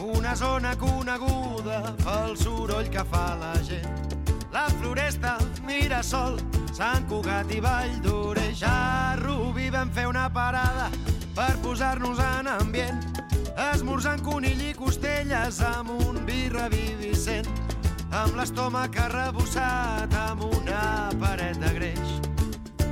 una 0.00 0.34
zona 0.36 0.76
coneguda 0.76 1.94
pel 2.02 2.36
soroll 2.36 2.88
que 2.90 3.04
fa 3.04 3.36
la 3.40 3.52
gent. 3.62 4.16
La 4.52 4.66
Floresta, 4.80 5.36
Mirasol, 5.66 6.40
Sant 6.74 7.06
Cugat 7.08 7.52
i 7.54 7.60
Vall 7.60 8.00
d'Oreix. 8.04 8.62
A 8.66 9.16
Rubí 9.20 9.70
vam 9.70 9.90
fer 9.94 10.06
una 10.10 10.28
parada 10.32 10.88
per 11.36 11.52
posar-nos 11.62 12.18
en 12.24 12.50
ambient, 12.50 12.98
esmorzant 13.70 14.24
conill 14.26 14.62
i 14.70 14.74
costelles 14.74 15.60
amb 15.62 15.92
un 16.08 16.24
vi 16.26 16.48
revivicent, 16.52 17.46
amb 18.10 18.36
l'estómac 18.40 18.98
arrebossat 19.06 20.16
amb 20.26 20.44
una 20.48 21.10
paret 21.20 21.60
de 21.62 21.74
greix. 21.78 22.16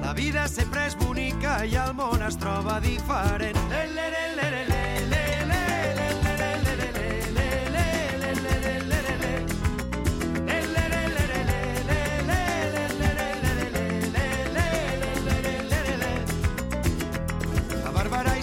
La 0.03 0.15
vida 0.15 0.47
sempre 0.49 0.87
és 0.87 0.97
bonica 0.97 1.65
i 1.67 1.75
el 1.77 1.93
món 1.99 2.23
es 2.25 2.39
troba 2.41 2.79
diferent. 2.81 3.59
Le, 3.69 3.87
le, 3.93 4.11
le, 4.15 4.27
le, 4.37 4.51
le, 4.55 4.65
le, 4.71 4.78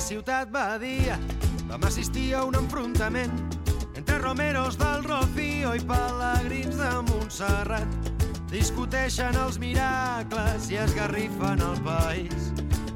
Ciutat 0.05 0.51
Badia 0.53 1.15
vam 1.65 1.81
assistir 1.87 2.35
a 2.37 2.43
un 2.45 2.53
enfrontament 2.53 3.31
entre 3.97 4.19
romeros 4.19 4.75
del 4.77 5.01
Rocío 5.01 5.71
i 5.73 5.81
pelegrins 5.81 6.77
de 6.77 6.89
Montserrat. 7.07 8.11
Discuteixen 8.51 9.33
els 9.41 9.57
miracles 9.57 10.69
i 10.69 10.77
esgarrifen 10.83 11.63
el 11.65 11.81
país. 11.81 12.51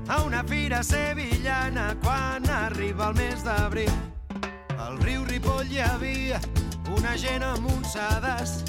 A 0.06 0.22
una 0.22 0.44
fira 0.46 0.84
sevillana 0.86 1.96
quan 2.04 2.46
arriba 2.46 3.10
el 3.10 3.18
mes 3.18 3.42
d'abril. 3.42 3.90
Al 4.78 5.02
riu 5.02 5.26
Ripoll 5.26 5.74
hi 5.74 5.82
havia 5.82 6.38
una 6.94 7.16
gent 7.18 7.42
amb 7.42 7.74
un 7.74 7.82
sedàs 7.90 8.60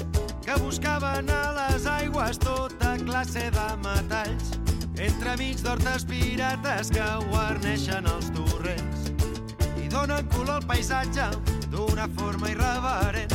que 0.41 0.57
buscaven 0.65 1.29
a 1.29 1.43
les 1.59 1.85
aigües 1.85 2.41
tota 2.41 2.97
classe 3.05 3.51
de 3.53 3.69
metalls 3.85 4.60
entremig 5.01 5.61
d'hortes 5.65 6.03
pirates 6.05 6.91
que 6.93 7.05
guarneixen 7.31 8.05
els 8.05 8.27
torrents 8.35 9.07
i 9.81 9.87
donen 9.89 10.27
color 10.29 10.59
al 10.59 10.67
paisatge 10.69 11.25
d'una 11.71 12.07
forma 12.17 12.51
irreverent. 12.53 13.33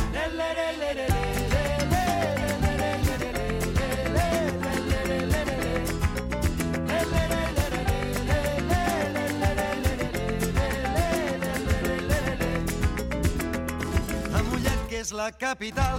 Que 14.87 15.01
és 15.03 15.11
la 15.13 15.33
capital 15.35 15.99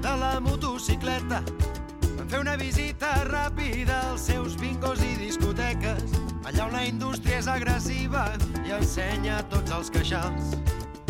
de 0.00 0.12
la 0.20 0.38
motocicleta, 0.40 1.42
fer 2.28 2.40
una 2.42 2.56
visita 2.56 3.08
ràpida 3.24 3.96
als 4.10 4.26
seus 4.28 4.56
bingos 4.60 5.00
i 5.00 5.14
discoteques, 5.16 6.12
allà 6.44 6.66
on 6.66 6.74
la 6.76 6.82
indústria 6.84 7.38
és 7.40 7.48
agressiva 7.48 8.26
i 8.66 8.74
ensenya 8.76 9.38
tots 9.48 9.72
els 9.72 9.88
queixals, 9.94 10.52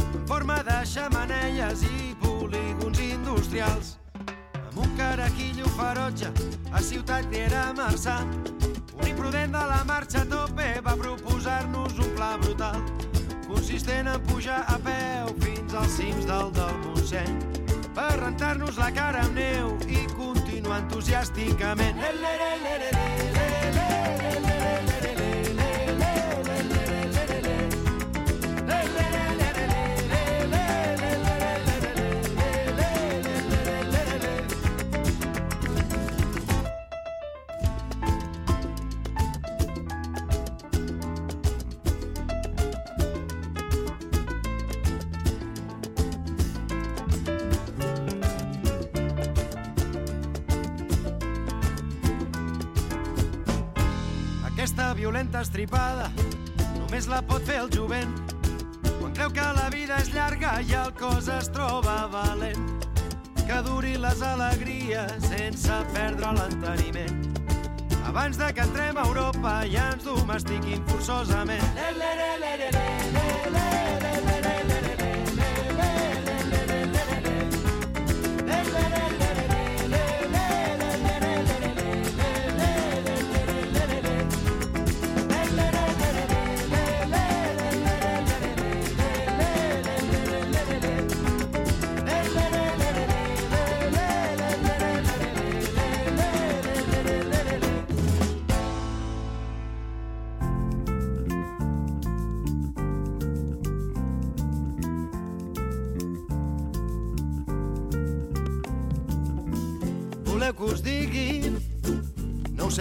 en 0.06 0.26
forma 0.30 0.60
de 0.66 0.76
xamanelles 0.86 1.82
i 1.88 2.12
polígons 2.22 3.02
industrials. 3.02 3.96
Amb 4.60 4.78
un 4.84 4.94
carajillo 5.00 5.66
ferotge, 5.74 6.30
a 6.70 6.82
ciutat 6.82 7.26
hi 7.34 7.42
era 7.48 7.66
Marçà, 7.74 8.20
un 8.94 9.06
imprudent 9.10 9.54
de 9.56 9.64
la 9.72 9.82
marxa 9.90 10.22
a 10.22 10.30
tope 10.30 10.70
va 10.86 10.94
proposar-nos 11.02 11.98
un 11.98 12.14
pla 12.14 12.36
brutal, 12.44 12.78
consistent 13.48 14.12
en 14.14 14.22
pujar 14.30 14.62
a 14.70 14.78
peu 14.86 15.34
fins 15.42 15.74
als 15.74 15.98
cims 15.98 16.30
del 16.30 16.54
del 16.54 16.78
Montseny, 16.84 17.42
per 17.96 18.12
rentar-nos 18.20 18.78
la 18.78 18.92
cara 18.94 19.26
amb 19.26 19.34
neu 19.42 19.74
i 19.88 20.04
continuar 20.14 20.47
entusiàsticament. 20.72 21.96
Le, 21.96 22.12
le, 22.12 22.32
le, 22.40 22.50
le, 22.64 22.74
le, 22.78 22.90
le, 22.92 23.08
le, 23.34 23.46
le, 23.76 24.40
le, 24.40 24.47
estripada 55.58 56.06
només 56.78 57.08
la 57.10 57.18
pot 57.26 57.42
fer 57.42 57.56
el 57.64 57.70
jovent 57.74 58.12
quan 59.00 59.14
creu 59.16 59.32
que 59.34 59.46
la 59.56 59.66
vida 59.74 59.96
és 59.98 60.12
llarga 60.14 60.52
i 60.62 60.76
el 60.78 60.92
cos 61.00 61.26
es 61.34 61.50
troba 61.50 61.96
valent 62.12 62.68
que 63.40 63.58
duri 63.66 63.96
les 63.98 64.22
alegries 64.22 65.26
sense 65.26 65.80
perdre 65.96 66.30
l'enteniment 66.38 67.18
abans 68.06 68.38
de 68.38 68.52
que 68.54 68.68
entrem 68.68 69.02
a 69.02 69.08
Europa 69.10 69.58
i 69.66 69.74
ens 69.82 70.06
domestiquin 70.06 70.86
forçosament. 70.92 71.66
Le, 71.76 72.27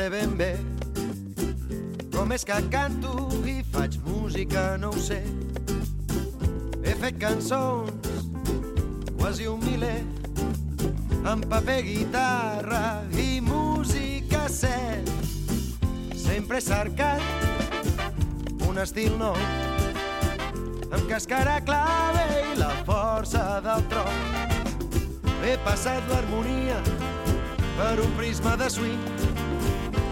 ben 0.10 0.38
bé. 0.38 0.56
Com 2.14 2.32
és 2.32 2.46
que 2.48 2.56
canto 2.72 3.28
i 3.48 3.60
faig 3.74 3.98
música, 4.06 4.78
no 4.80 4.92
ho 4.94 5.02
sé. 5.02 5.20
He 6.84 6.94
fet 7.02 7.18
cançons, 7.20 7.92
quasi 9.18 9.48
un 9.52 9.60
miler, 9.66 10.04
amb 11.28 11.48
paper, 11.52 11.82
guitarra 11.88 12.84
i 13.20 13.42
música 13.44 14.48
set. 14.50 15.10
Sempre 16.16 16.60
he 16.60 16.64
cercat 16.64 17.22
un 18.70 18.80
estil 18.84 19.18
nou, 19.20 19.38
amb 20.92 21.04
cascara 21.10 21.60
clave 21.68 22.28
i 22.44 22.60
la 22.60 22.72
força 22.88 23.60
del 23.66 23.84
tron. 23.92 24.22
He 25.44 25.58
passat 25.66 26.04
l'harmonia 26.12 26.80
per 27.78 27.98
un 28.04 28.16
prisma 28.18 28.56
de 28.60 28.70
swing 28.74 29.37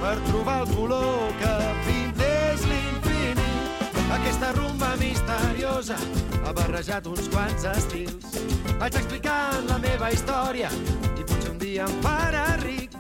per 0.06 0.20
trobar 0.22 0.60
el 0.62 0.68
color 0.76 1.32
que 1.40 1.54
pintés 1.88 2.66
l'infinit. 2.70 3.96
Aquesta 4.14 4.52
rumba 4.54 4.92
misteriosa 5.02 5.98
ha 6.46 6.54
barrejat 6.54 7.10
uns 7.10 7.26
quants 7.34 7.66
estils. 7.72 8.38
Vaig 8.78 9.00
explicant 9.02 9.66
la 9.72 9.80
meva 9.82 10.12
història 10.14 10.70
i 11.16 11.26
potser 11.26 11.56
un 11.56 11.58
dia 11.58 11.90
em 11.90 11.98
farà 12.06 12.46
ric. 12.62 12.94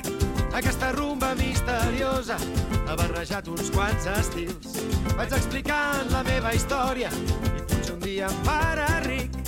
Aquesta 0.58 0.90
rumba 0.98 1.36
misteriosa 1.38 2.40
ha 2.88 2.98
barrejat 2.98 3.54
uns 3.54 3.70
quants 3.76 4.10
estils. 4.18 4.82
Vaig 5.14 5.38
explicant 5.38 6.10
la 6.10 6.26
meva 6.26 6.58
història 6.58 7.14
i 7.14 7.68
potser 7.70 8.00
un 8.00 8.02
dia 8.02 8.34
em 8.34 8.46
farà 8.50 8.90
ric. 9.06 9.45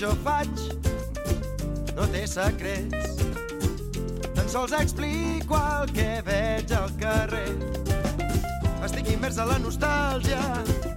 Jo 0.00 0.12
faig 0.24 0.60
no 1.92 2.06
té 2.08 2.22
secrets. 2.24 3.18
Tan 4.32 4.46
sols 4.48 4.72
explico 4.78 5.58
el 5.60 5.90
que 5.92 6.22
veig 6.24 6.72
al 6.72 6.88
carrer. 7.00 7.50
Estic 8.86 9.10
immers 9.12 9.36
a 9.42 9.44
la 9.50 9.58
nostàlgia 9.60 10.40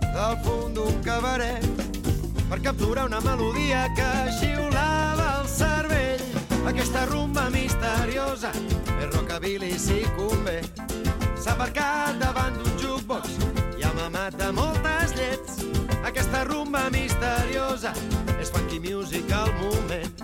del 0.06 0.38
fons 0.46 0.78
d'un 0.78 1.02
cabaret 1.04 1.68
per 2.48 2.62
capturar 2.64 3.10
una 3.10 3.20
melodia 3.26 3.82
que 3.98 4.12
xiulava 4.40 5.28
el 5.42 5.50
cervell. 5.52 6.24
Aquesta 6.72 7.04
rumba 7.12 7.50
misteriosa 7.52 8.54
és 9.02 9.10
rockabilly 9.10 9.74
si 9.76 10.00
convé. 10.16 10.62
S'ha 11.36 11.58
aparcat 11.58 12.24
davant 12.24 12.56
d'un 12.62 12.80
jukebox 12.80 13.36
i 13.76 13.84
ha 13.84 13.92
mamat 14.00 14.40
de 14.40 14.54
moltes 14.56 15.18
llets. 15.20 15.53
Aquesta 16.04 16.44
rumba 16.44 16.90
misteriosa 16.92 17.94
és 18.42 18.50
funky 18.52 18.80
music 18.84 19.32
al 19.32 19.54
moment. 19.62 20.24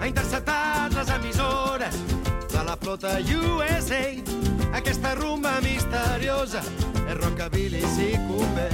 Ha 0.00 0.08
interceptat 0.08 0.94
les 0.96 1.12
emissores 1.14 1.94
de 2.50 2.64
la 2.66 2.76
flota 2.80 3.12
USA. 3.22 4.02
Aquesta 4.74 5.14
rumba 5.14 5.52
misteriosa 5.62 6.62
és 7.06 7.16
rockabilly 7.20 7.82
si 7.94 8.10
convé. 8.26 8.66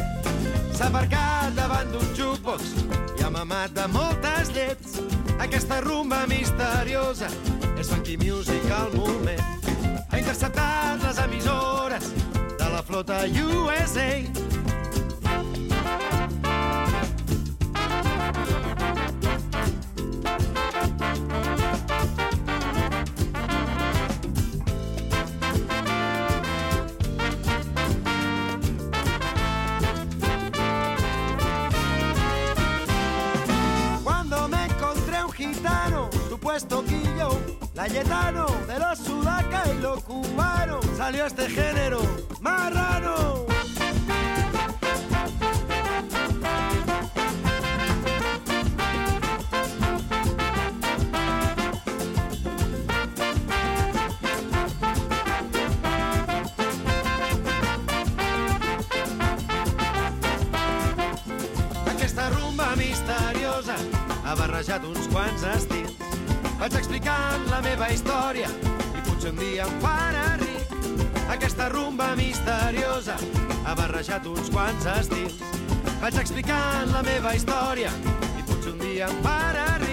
S'ha 0.73 0.89
aparcat 0.89 1.53
davant 1.57 1.93
d'un 1.93 2.09
jukebox 2.17 2.73
i 3.19 3.25
ha 3.25 3.31
mamat 3.31 3.77
de 3.77 3.87
moltes 3.93 4.55
llets. 4.57 4.97
Aquesta 5.37 5.83
rumba 5.85 6.25
misteriosa 6.31 7.29
és 7.77 7.93
funky 7.93 8.17
music 8.17 8.65
al 8.73 8.97
moment. 8.97 9.45
Ha 10.09 10.19
interceptat 10.25 11.05
les 11.05 11.21
emissores 11.21 12.13
de 12.57 12.73
la 12.73 12.83
flota 12.83 13.27
USA. 13.29 14.56
Gitano, 36.59 36.83
supuesto 36.83 36.85
quillo, 36.85 37.29
layetano, 37.75 38.47
de 38.67 38.79
los 38.79 38.99
sudaca 38.99 39.63
y 39.71 39.81
los 39.81 40.03
cubanos, 40.05 40.85
salió 40.97 41.27
este 41.27 41.49
género 41.49 42.01
marrano. 42.41 43.45
Aquesta 61.87 62.31
rumba 62.31 62.75
misteriosa 62.77 63.77
ha 64.25 64.35
barrejat 64.35 64.85
uns 64.85 65.07
quants 65.09 65.43
estils. 65.43 65.86
Vaig 66.67 66.81
explicant 66.81 67.45
la 67.47 67.61
meva 67.63 67.87
història 67.95 68.49
i 68.51 69.03
potser 69.07 69.31
un 69.31 69.37
dia 69.39 69.69
em 69.69 69.77
farà 69.85 70.25
ric. 70.41 70.75
Aquesta 71.37 71.69
rumba 71.71 72.09
misteriosa 72.19 73.15
ha 73.63 73.79
barrejat 73.79 74.27
uns 74.27 74.51
quants 74.51 74.91
estils. 74.97 75.39
Vaig 76.03 76.19
explicant 76.25 76.91
la 76.91 77.07
meva 77.07 77.39
història 77.39 77.95
i 78.11 78.49
potser 78.51 78.75
un 78.75 78.83
dia 78.83 79.07
em 79.07 79.23
farà 79.23 79.69
ric. 79.77 79.86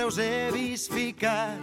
Sempre 0.00 0.06
us 0.06 0.18
he 0.18 0.50
vist 0.52 0.92
ficat 0.92 1.60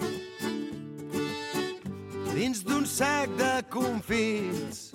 dins 2.36 2.62
d'un 2.64 2.86
sac 2.86 3.30
de 3.38 3.64
confits 3.74 4.92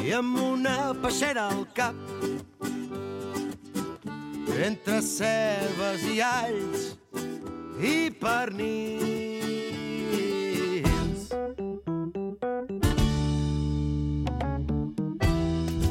i 0.00 0.12
amb 0.16 0.38
una 0.40 0.94
peixera 1.02 1.48
al 1.52 1.66
cap 1.76 1.94
entre 4.68 5.02
cebes 5.02 6.06
i 6.08 6.20
alls 6.24 6.80
i 7.82 8.10
pernils. 8.22 9.42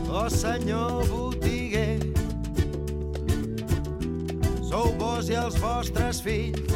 Oh 0.10 0.30
senyor 0.30 1.06
botiguer, 1.12 1.31
i 5.32 5.36
els 5.40 5.56
vostres 5.64 6.18
fills 6.26 6.74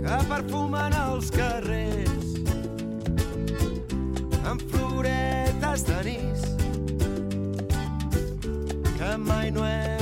que 0.00 0.16
perfumen 0.30 0.94
els 0.96 1.28
carrers 1.34 2.30
amb 4.52 4.64
floretes 4.72 5.84
d'anís 5.90 6.46
que 8.96 9.12
mai 9.28 9.52
no 9.58 9.68
heu 9.68 9.95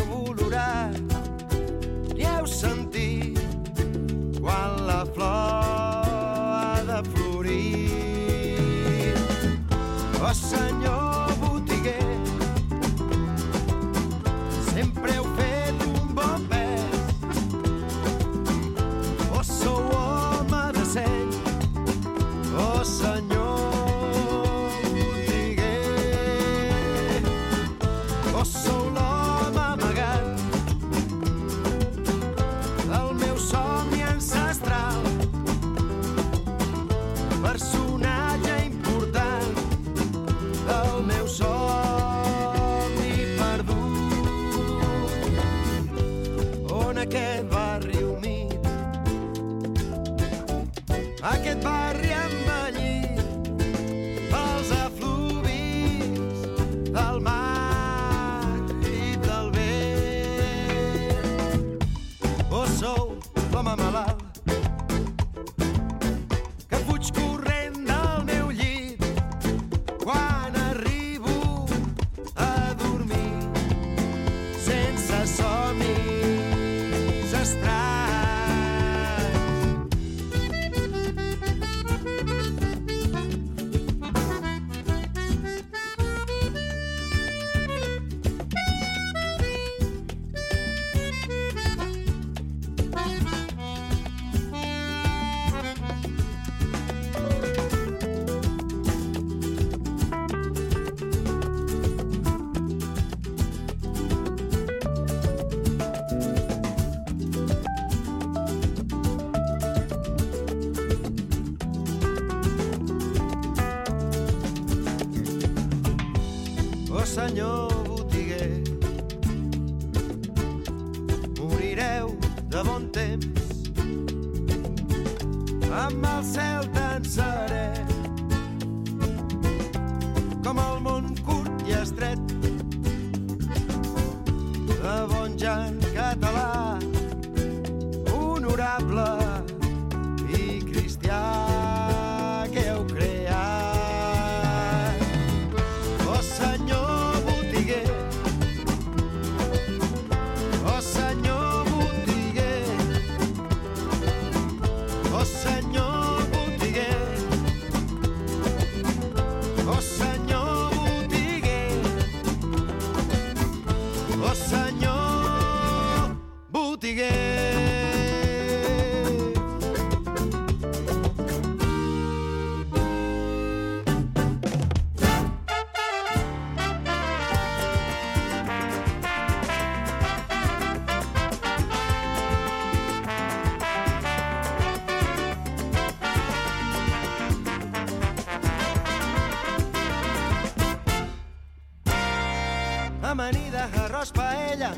Amanida, 193.14 193.68
arròs, 193.78 194.10
paella, 194.10 194.72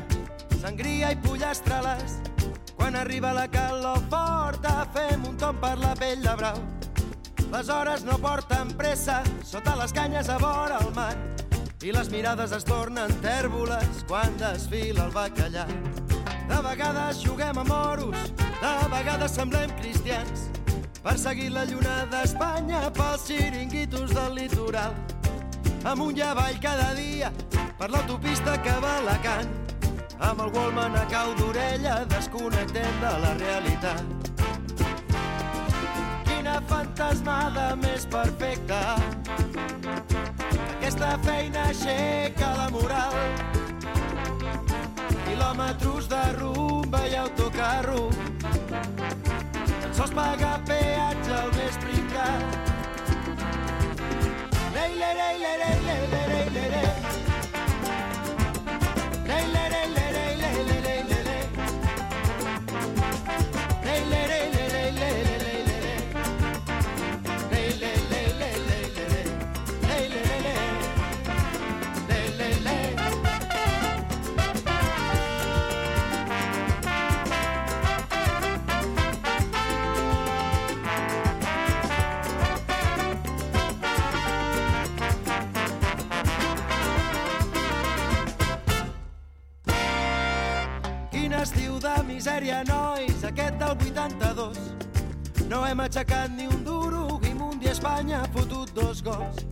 sangria 0.61 1.07
i 1.09 1.15
pollastres. 1.23 2.19
Quan 2.77 2.93
arriba 2.93 3.31
la 3.33 3.47
calor 3.49 4.03
forta, 4.11 4.83
fem 4.93 5.23
un 5.25 5.39
tom 5.41 5.57
per 5.57 5.73
la 5.81 5.95
pell 5.97 6.21
de 6.21 6.35
brau. 6.37 6.59
Les 7.49 7.71
hores 7.73 8.05
no 8.05 8.19
porten 8.21 8.75
pressa, 8.77 9.23
sota 9.41 9.73
les 9.81 9.89
canyes 9.89 10.29
a 10.29 10.37
vora 10.37 10.77
el 10.85 10.93
mar. 10.93 11.15
I 11.81 11.95
les 11.97 12.13
mirades 12.13 12.53
es 12.53 12.67
tornen 12.69 13.09
tèrboles 13.25 14.05
quan 14.05 14.37
desfila 14.37 15.07
el 15.07 15.17
bacallà. 15.17 15.65
De 16.45 16.61
vegades 16.69 17.25
juguem 17.25 17.57
a 17.57 17.65
moros, 17.65 18.31
de 18.61 18.77
vegades 18.93 19.33
semblem 19.33 19.73
cristians. 19.81 20.51
Perseguint 21.01 21.57
la 21.57 21.65
lluna 21.65 22.03
d'Espanya 22.13 22.85
pels 22.93 23.31
xiringuitos 23.31 24.13
del 24.13 24.43
litoral 24.43 24.93
amunt 25.87 26.17
i 26.17 26.21
avall 26.25 26.57
cada 26.59 26.93
dia 26.97 27.31
per 27.77 27.89
l'autopista 27.93 28.55
que 28.61 28.73
va 28.81 28.93
a 28.95 29.01
Alacant. 29.03 29.49
Amb 30.27 30.41
el 30.41 30.49
Wallman 30.53 30.95
a 30.97 31.03
cau 31.11 31.33
d'orella 31.37 31.99
desconnectem 32.09 33.01
de 33.03 33.11
la 33.23 33.33
realitat. 33.37 34.31
Quina 36.25 36.55
fantasmada 36.71 37.67
més 37.83 38.07
perfecta. 38.09 38.79
Aquesta 40.77 41.11
feina 41.27 41.67
aixeca 41.73 42.49
la 42.57 42.67
moral. 42.73 43.19
Quilòmetres 45.27 46.09
de 46.09 46.23
rumba 46.39 47.03
i 47.05 47.15
autocarro. 47.21 48.07
Tan 48.41 49.93
sols 49.93 50.17
pagar 50.17 50.57
peatge 50.65 51.37
al 51.43 51.53
més 51.59 51.77
pringat. 51.85 52.73
Lei, 54.73 54.97
lei, 54.97 55.13
lei, 55.21 55.39
lei, 55.45 55.57
lei, 55.61 55.87
misèria, 92.27 92.61
nois, 92.67 93.23
aquest 93.23 93.55
del 93.55 93.69
82. 93.71 94.57
No 95.47 95.61
hem 95.63 95.79
aixecat 95.79 96.33
ni 96.35 96.43
un 96.51 96.63
duro 96.65 97.21
i 97.23 97.31
Mundi 97.33 97.69
Espanya 97.71 98.19
ha 98.19 98.27
fotut 98.33 98.73
dos 98.75 98.99
gols. 99.01 99.45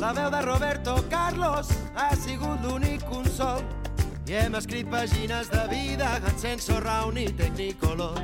La 0.00 0.14
veu 0.16 0.30
de 0.32 0.40
Roberto 0.46 0.94
Carlos 1.10 1.68
ha 1.94 2.14
sigut 2.16 2.64
l'únic 2.64 3.04
consol 3.10 3.60
i 4.26 4.32
hem 4.32 4.56
escrit 4.56 4.88
pàgines 4.88 5.50
de 5.52 5.66
vida 5.68 6.14
en 6.22 6.38
senso 6.40 6.78
round 6.80 7.20
i 7.20 7.26
technicolor. 7.36 8.16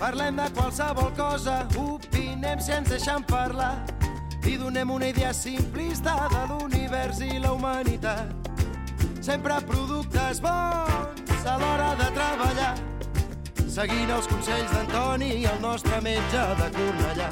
Parlem 0.00 0.40
de 0.40 0.48
qualsevol 0.56 1.12
cosa, 1.12 1.58
opinem 1.76 2.56
si 2.60 2.72
ens 2.72 2.88
deixem 2.88 3.20
parlar 3.28 3.84
i 4.48 4.56
donem 4.56 4.90
una 4.90 5.12
idea 5.12 5.34
simplista 5.36 6.16
de 6.32 6.46
l'univers 6.54 7.20
i 7.20 7.36
la 7.36 7.52
humanitat. 7.52 8.32
Sempre 9.20 9.60
productes 9.68 10.40
bons 10.40 11.44
a 11.44 11.60
l'hora 11.60 11.92
de 12.00 12.10
treballar, 12.16 12.74
seguint 13.74 14.10
els 14.14 14.26
consells 14.30 14.70
d'Antoni 14.70 15.28
el 15.50 15.56
nostre 15.62 15.96
metge 16.04 16.42
de 16.60 16.66
Cornellà. 16.76 17.26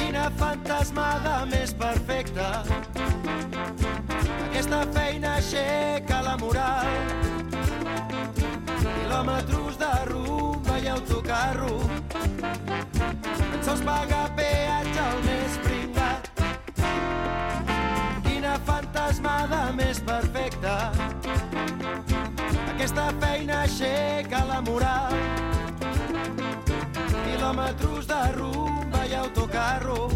Quina 0.00 0.24
fantasmada 0.40 1.34
més 1.50 1.70
perfecta, 1.78 2.48
aquesta 4.48 4.80
feina 4.96 5.36
aixeca 5.38 6.18
la 6.26 6.34
moral. 6.42 6.90
Quilòmetres 8.80 9.78
de 9.84 9.92
rumba 10.10 10.80
i 10.82 10.90
autocarro, 10.96 11.78
en 12.18 13.62
sols 13.62 13.86
pagar 13.86 14.26
peatge 14.40 15.06
al 15.06 15.24
més 15.28 15.62
pringat. 15.68 16.30
Quina 18.26 18.58
fantasmada 18.66 19.68
més 19.78 20.02
perfecta, 20.10 20.78
aquesta 22.80 23.12
feina 23.20 23.56
aixeca 23.62 24.38
la 24.48 24.60
moral. 24.64 25.12
Quilòmetres 27.26 28.06
de 28.08 28.20
rumba 28.38 29.02
i 29.04 29.12
autocarro, 29.18 30.08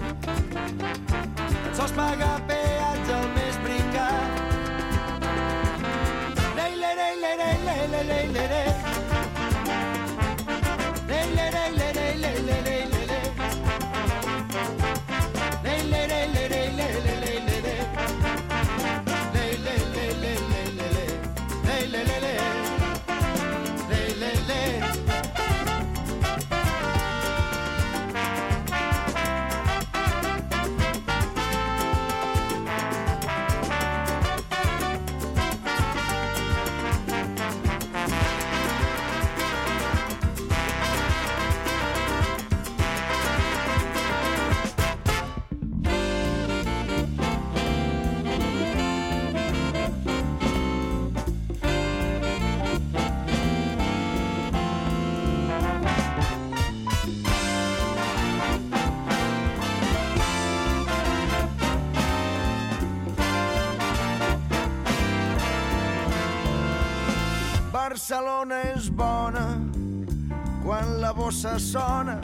sols 1.77 1.93
pagar 1.99 2.39
peatge 2.49 3.13
al 3.19 3.29
més 3.37 3.61
brincat. 3.67 4.41
Lei, 6.57 6.73
lei, 6.81 6.95
lei, 7.03 7.15
lei, 7.27 7.37
lei. 7.43 7.55
Lei, 7.67 7.85
lei, 7.93 8.05
lei, 8.09 8.27
lei, 8.33 8.49
lei, 8.49 8.73
lei, 11.37 11.51
lei, 11.53 11.93
lei, 11.93 12.17
lei, 12.25 12.41
lei. 12.49 12.63
Lei, 12.65 12.84
Barcelona 67.95 68.57
és 68.75 68.89
bona 68.91 69.43
quan 70.65 70.89
la 70.99 71.13
bossa 71.15 71.53
sona. 71.63 72.17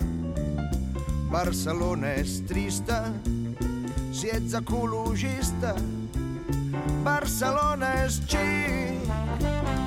Barcelona 1.30 2.08
és 2.18 2.40
trista 2.48 2.96
si 4.10 4.32
ets 4.34 4.56
ecologista. 4.58 5.76
Barcelona 7.06 7.92
és 8.02 8.18
xic 8.32 9.06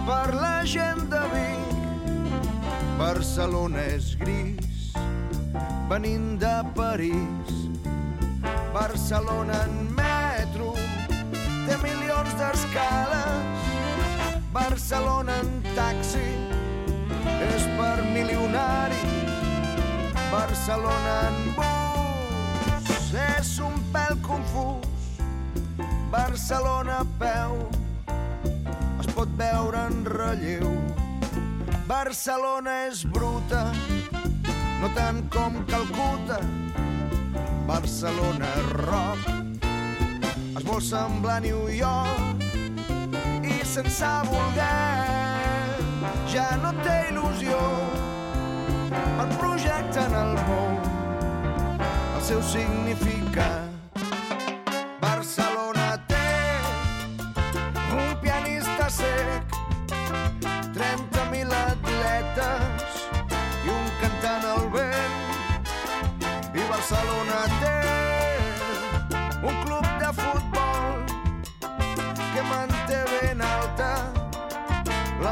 per 0.08 0.32
la 0.38 0.54
gent 0.64 1.04
de 1.12 1.24
Vic. 1.34 1.76
Barcelona 3.02 3.84
és 3.98 4.14
gris 4.24 4.96
venint 5.92 6.40
de 6.46 6.54
París. 6.80 7.60
Barcelona 8.72 9.60
en 9.68 9.92
metro 10.00 10.72
té 11.68 11.76
milions 11.84 12.40
d'escales. 12.40 13.23
Barcelona 14.64 15.34
en 15.44 15.50
taxi 15.76 16.24
és 17.44 17.64
per 17.76 17.98
milionaris. 18.14 19.34
Barcelona 20.32 21.16
en 21.28 21.40
bus 21.58 23.10
és 23.26 23.50
un 23.60 23.76
pèl 23.92 24.16
confús. 24.24 25.20
Barcelona 26.14 27.02
a 27.04 27.08
peu 27.20 27.58
es 29.04 29.12
pot 29.18 29.36
veure 29.42 29.84
en 29.92 30.06
relleu. 30.16 30.72
Barcelona 31.90 32.78
és 32.88 33.04
bruta, 33.04 33.66
no 34.80 34.94
tant 34.96 35.26
com 35.36 35.60
Calcuta. 35.74 36.40
Barcelona 37.68 38.56
és 38.62 38.72
rock, 38.80 39.28
es 40.56 40.64
vol 40.64 40.80
semblar 40.94 41.42
New 41.44 41.68
York 41.68 42.33
sense 43.74 44.06
voler 44.30 45.80
ja 46.30 46.46
no 46.62 46.70
té 46.84 46.98
il·lusió 47.10 47.58
el 49.24 49.34
projecte 49.40 50.06
en 50.06 50.16
el 50.22 50.38
món, 50.52 50.80
el 51.82 52.24
seu 52.30 52.48
significat. 52.54 53.63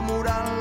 La 0.01 0.07
moral 0.07 0.60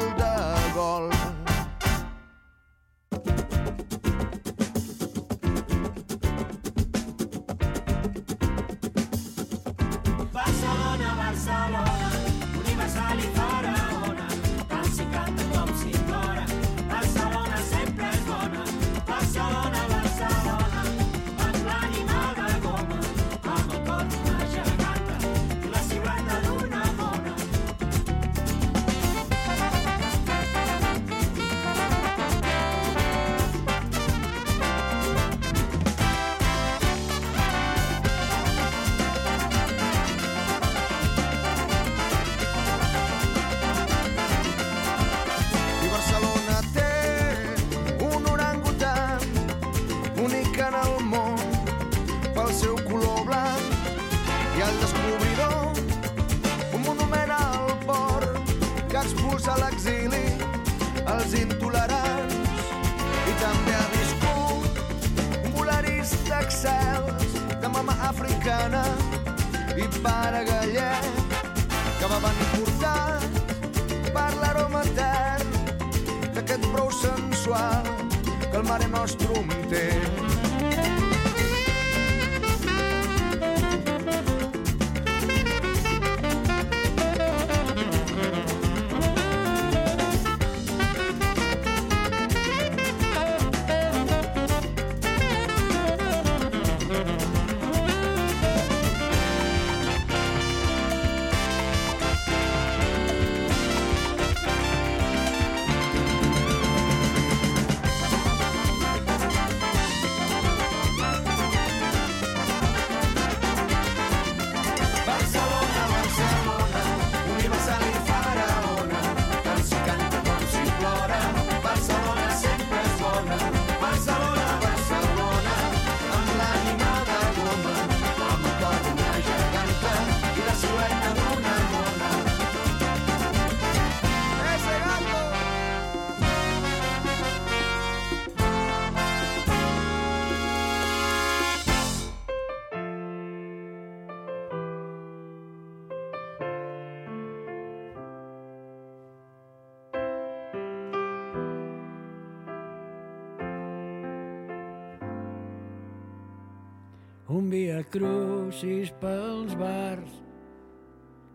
via 157.50 157.82
crucis 157.90 158.92
pels 159.00 159.56
bars 159.58 160.12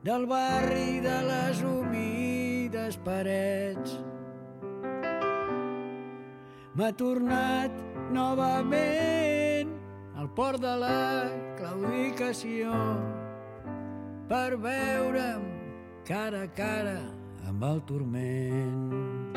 del 0.06 0.26
barri 0.30 1.02
de 1.04 1.16
les 1.28 1.62
humides 1.66 2.98
parets. 3.04 3.98
M'ha 6.76 6.92
tornat 7.00 7.76
novament 8.16 9.74
al 10.16 10.30
port 10.38 10.62
de 10.64 10.76
la 10.84 11.02
claudicació 11.60 12.72
per 14.30 14.56
veure'm 14.56 15.50
cara 16.08 16.46
a 16.46 16.54
cara 16.62 17.00
amb 17.50 17.68
el 17.72 17.84
turment. 17.90 19.36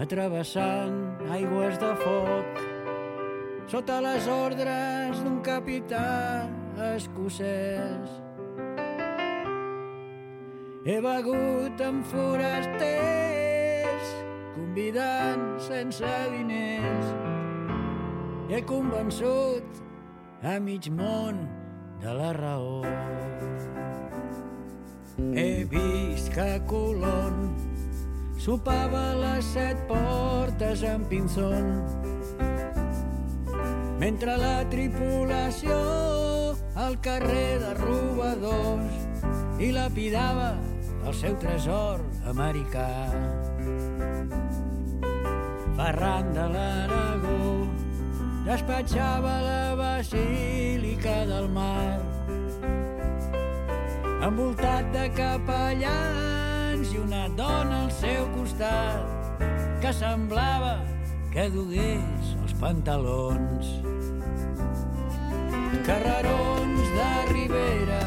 Atrevessant 0.00 1.30
aigües 1.36 1.76
de 1.78 1.94
foc 2.00 2.69
sota 3.70 4.00
les 4.02 4.26
ordres 4.26 5.20
d'un 5.22 5.38
capità 5.46 6.48
escocès. 6.90 8.16
He 10.82 10.96
begut 11.04 11.78
amb 11.86 12.02
forasters, 12.10 14.08
convidant 14.56 15.44
sense 15.62 16.10
diners. 16.34 17.12
He 18.50 18.58
convençut 18.66 19.78
a 20.42 20.58
mig 20.58 20.90
món 20.90 21.46
de 22.02 22.10
la 22.16 22.32
raó. 22.34 22.82
He 25.30 25.62
vist 25.70 26.32
que 26.34 26.58
Colón 26.66 27.54
sopava 28.40 29.14
les 29.20 29.44
set 29.54 29.86
portes 29.86 30.82
en 30.82 31.04
Pinzón 31.06 31.84
mentre 34.00 34.32
la 34.40 34.64
tripulació 34.72 35.76
al 36.80 36.94
carrer 37.04 37.58
de 37.60 37.72
robadors 37.76 39.60
i 39.60 39.68
lapidava 39.76 40.54
el 41.04 41.12
seu 41.16 41.36
tresor 41.42 42.00
americà. 42.32 42.88
Ferran 45.76 46.32
de 46.36 46.46
l'Aragó 46.54 47.50
despatxava 48.46 49.34
la 49.44 49.64
basílica 49.76 51.18
del 51.28 51.50
mar 51.52 52.00
envoltat 54.24 54.88
de 54.96 55.04
capellans 55.16 56.92
i 56.92 57.04
una 57.04 57.26
dona 57.36 57.84
al 57.84 57.92
seu 58.00 58.28
costat 58.32 59.44
que 59.84 59.92
semblava 59.96 60.74
que 61.32 61.48
dugués 61.52 62.19
pantalons. 62.60 63.66
Carrerons 65.86 66.88
de 66.96 67.12
Ribera, 67.32 68.00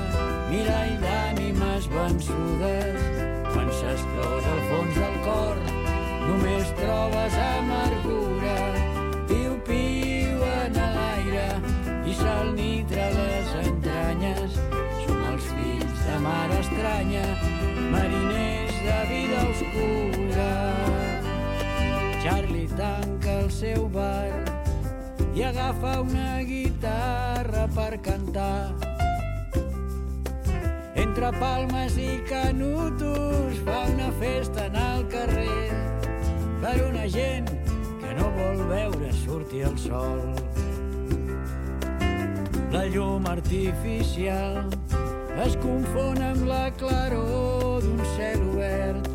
mirall 0.52 0.94
d'ànimes 1.02 1.88
vençudes, 1.94 3.08
quan 3.50 3.72
s'explosa 3.80 4.54
al 4.54 4.62
fons 4.70 5.00
del 5.00 5.18
cor, 5.26 5.64
només 6.28 6.70
trobes 6.78 7.40
amargura. 7.48 8.60
Piu-piu 9.32 10.46
en 10.52 10.80
l'aire 11.00 11.50
i 12.06 12.16
sal 12.22 12.54
nitre 12.60 13.10
les 13.18 13.58
entranyes, 13.66 14.62
som 15.02 15.28
els 15.34 15.52
fills 15.58 16.06
de 16.06 16.24
mare 16.30 16.62
estranya, 16.62 17.28
mariners 17.98 18.82
de 18.86 19.04
vida 19.16 19.46
oscura. 19.50 20.03
El 23.44 23.52
seu 23.52 23.90
bar 23.92 24.32
i 25.36 25.42
agafa 25.44 26.00
una 26.02 26.42
guitarra 26.48 27.68
per 27.76 27.98
cantar. 28.06 28.72
Entre 30.96 31.32
palmes 31.42 31.98
i 32.00 32.22
canutos 32.30 33.60
fa 33.66 33.82
una 33.92 34.12
festa 34.22 34.68
en 34.70 34.78
el 34.80 35.04
carrer 35.12 35.72
per 36.62 36.76
una 36.86 37.08
gent 37.16 37.50
que 38.04 38.14
no 38.20 38.30
vol 38.38 38.62
veure 38.70 39.12
sortir 39.24 39.66
el 39.72 39.76
sol. 39.88 40.22
La 42.72 42.86
llum 42.94 43.28
artificial 43.28 44.72
es 45.48 45.58
confon 45.66 46.24
amb 46.30 46.48
la 46.48 46.70
claror 46.80 47.84
d'un 47.84 48.00
cel 48.16 48.48
obert 48.54 49.12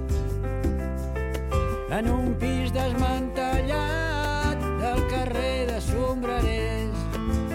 en 1.99 2.13
un 2.13 2.37
pis 2.43 2.75
desmantellat 2.77 4.08
carrer 5.09 5.67
de 5.67 5.81
Sombrerers 5.81 6.99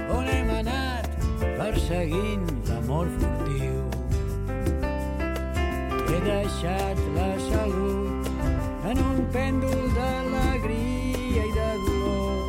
on 0.09 0.27
hem 0.27 0.49
anat 0.49 1.09
perseguint 1.57 2.47
l'amor 2.69 3.07
furtiu. 3.19 3.79
He 6.09 6.19
deixat 6.25 7.01
la 7.17 7.29
salut 7.49 8.29
en 8.89 9.03
un 9.05 9.21
pèndol 9.35 9.85
d'alegria 9.97 11.43
i 11.45 11.53
de 11.59 11.69
dolor. 11.85 12.43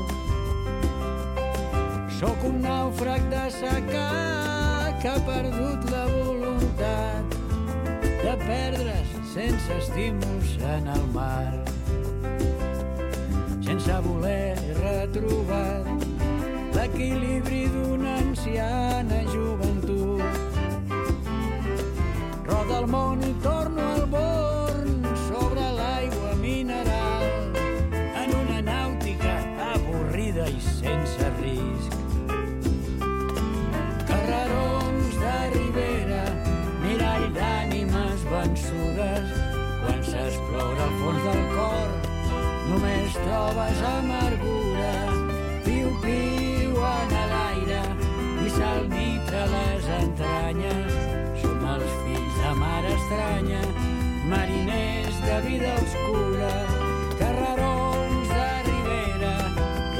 Sóc 2.20 2.48
un 2.48 2.60
nàufrag 2.64 3.28
de 3.34 3.44
secà 3.58 4.08
que 5.02 5.12
ha 5.12 5.20
perdut 5.28 5.90
la 5.92 6.06
voluntat 6.16 7.38
de 8.24 8.34
perdre's 8.46 9.14
sense 9.34 9.80
estímuls 9.82 10.58
en 10.76 10.88
el 10.96 11.06
mar 11.12 11.52
sense 13.84 14.00
voler 14.00 14.56
retrobar 14.80 15.84
l'equilibri 16.72 17.68
d'una 17.68 18.14
anciana 18.16 19.18
joventut. 19.28 20.22
Roda 22.48 22.78
el 22.78 22.86
món 22.88 23.20
i 23.28 23.34
torno 23.42 23.82
al 23.96 24.06
born 24.14 25.04
sobre 25.28 25.66
l'aigua 25.78 26.32
mineral 26.40 27.26
en 28.22 28.32
una 28.40 28.62
nàutica 28.70 29.34
avorrida 29.74 30.48
i 30.48 30.60
sense 30.60 31.28
risc. 31.42 31.92
Carrerons 34.08 35.20
de 35.26 35.36
Ribera, 35.58 36.24
mirall 36.86 37.28
d'ànimes 37.36 38.24
vençudes, 38.32 39.36
quan 39.84 40.02
s'explora 40.08 40.88
el 40.88 40.98
fons 41.02 41.22
del 41.28 41.46
cor 41.52 42.03
només 42.74 43.12
trobes 43.14 43.80
amargura, 43.86 44.94
piu-piu 45.62 46.72
en 46.88 47.12
l'aire 47.30 47.82
i 48.42 48.50
sal 48.50 48.88
nitre 48.90 49.42
a 49.42 49.46
les 49.52 49.86
entranyes. 49.98 50.96
Som 51.42 51.62
els 51.74 51.94
fills 52.02 52.40
de 52.40 52.52
mare 52.58 52.92
estranya, 52.96 53.62
mariners 54.32 55.22
de 55.22 55.38
vida 55.46 55.72
oscura, 55.84 56.52
carrerons 57.22 58.34
de 58.34 58.50
ribera, 58.70 59.34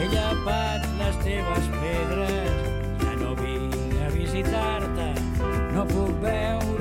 he 0.00 0.10
llepat 0.16 0.90
les 1.02 1.20
teves 1.22 1.72
pedres, 1.78 2.62
ja 3.04 3.18
no 3.22 3.34
vinc 3.42 3.98
a 4.02 4.14
visitar-te, 4.18 5.10
no 5.76 5.86
puc 5.94 6.16
veure 6.26 6.73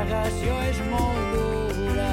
navegació 0.00 0.54
és 0.64 0.78
molt 0.88 1.32
dura. 1.34 2.08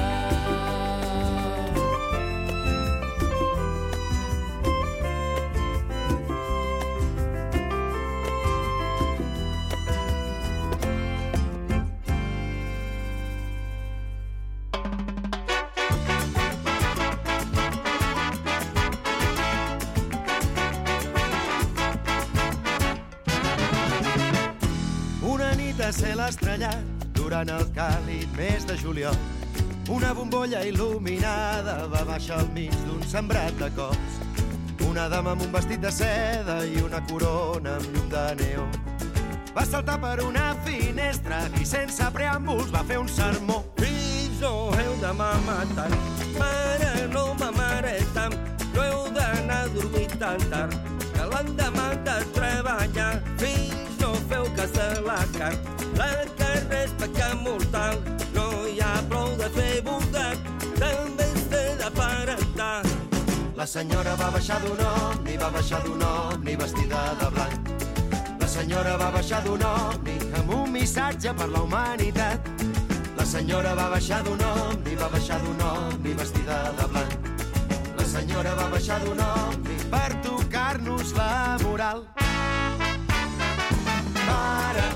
Una 25.28 25.54
nit 25.56 25.80
a 25.80 25.92
cel 25.92 26.20
estrellat 26.28 26.87
durant 27.28 27.50
el 27.52 27.66
càlid 27.76 28.30
mes 28.38 28.64
de 28.64 28.74
juliol. 28.80 29.16
Una 29.92 30.14
bombolla 30.16 30.62
il·luminada 30.64 31.74
va 31.92 32.00
baixar 32.08 32.38
al 32.40 32.46
mig 32.54 32.72
d'un 32.86 33.02
sembrat 33.04 33.52
de 33.60 33.68
cops. 33.76 34.14
Una 34.88 35.10
dama 35.12 35.34
amb 35.34 35.44
un 35.44 35.52
vestit 35.52 35.82
de 35.82 35.90
seda 35.92 36.62
i 36.64 36.80
una 36.80 37.02
corona 37.10 37.74
amb 37.76 37.90
llum 37.92 38.06
de 38.14 38.22
neó. 38.38 38.64
Va 39.52 39.66
saltar 39.68 39.98
per 40.00 40.14
una 40.24 40.54
finestra 40.64 41.42
i 41.60 41.68
sense 41.68 42.08
preàmbuls 42.16 42.72
va 42.72 42.80
fer 42.88 42.96
un 43.02 43.12
sermó. 43.12 43.60
Fills, 43.76 44.40
no 44.40 44.54
heu 44.78 44.96
demà 45.04 45.28
matar. 45.44 45.90
Mare, 46.38 46.94
no 47.12 47.26
m'amare 47.42 47.98
tant. 48.16 48.38
No 48.72 48.86
heu 48.86 49.04
d'anar 49.12 49.66
a 49.66 49.70
dormir 49.76 50.08
tan 50.16 50.48
tard. 50.48 50.80
Que 51.12 51.28
l'endemà 51.34 51.90
de 52.08 52.16
treballar. 52.40 53.12
Fills, 53.36 54.00
no 54.00 54.16
feu 54.32 54.48
cas 54.56 54.72
de 54.80 54.90
la 55.04 55.20
carn. 55.36 55.60
La 56.00 56.12
és 57.08 57.14
pecat 57.14 57.42
mortal. 57.42 57.98
No 58.34 58.66
hi 58.66 58.80
ha 58.80 59.02
prou 59.08 59.36
de 59.36 59.48
fer 59.54 59.82
bondat. 59.82 60.38
També 60.78 61.28
té 61.50 61.76
de. 61.78 61.90
La 63.58 63.66
senyora 63.66 64.14
va 64.16 64.30
baixar 64.30 64.60
d'un 64.62 64.78
omni, 64.78 65.36
va 65.36 65.50
baixar 65.50 65.82
d'un 65.82 66.02
omni 66.02 66.54
vestida 66.56 67.14
de 67.20 67.30
blanc. 67.30 67.70
La 68.40 68.46
senyora 68.46 68.96
va 68.96 69.10
baixar 69.10 69.42
d'un 69.42 69.62
omni 69.62 70.14
amb 70.38 70.52
un 70.54 70.70
missatge 70.72 71.34
per 71.34 71.48
la 71.48 71.62
humanitat. 71.62 72.48
La 73.16 73.24
senyora 73.24 73.74
va 73.74 73.88
baixar 73.90 74.22
d'un 74.22 74.44
omni, 74.44 74.94
va 74.94 75.08
baixar 75.08 75.40
d'un 75.42 75.60
omni 75.60 76.14
vestida 76.14 76.62
de 76.78 76.86
blanc. 76.92 77.12
La 77.98 78.04
senyora 78.04 78.54
va 78.54 78.70
baixar 78.70 79.00
d'un 79.02 79.20
omni 79.26 79.76
per 79.90 80.08
tocar-nos 80.22 81.12
la 81.18 81.58
moral. 81.64 82.06
Mare, 84.28 84.88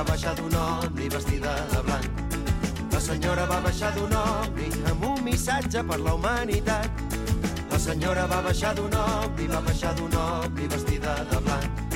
va 0.00 0.12
baixar 0.12 0.32
d'un 0.36 0.54
omni 0.56 1.08
vestida 1.12 1.50
de 1.70 1.80
blanc. 1.84 2.04
La 2.92 3.00
senyora 3.06 3.44
va 3.50 3.58
baixar 3.66 3.90
d'un 3.96 4.14
omni 4.16 4.68
amb 4.92 5.04
un 5.10 5.20
missatge 5.24 5.82
per 5.90 5.98
la 6.00 6.14
humanitat. 6.14 7.02
La 7.72 7.78
senyora 7.78 8.24
va 8.30 8.40
baixar 8.46 8.72
d'un 8.78 8.96
omni, 9.02 9.50
va 9.52 9.60
baixar 9.68 9.92
d'un 9.98 10.16
omni 10.22 10.70
vestida 10.72 11.18
de 11.32 11.42
blanc. 11.44 11.92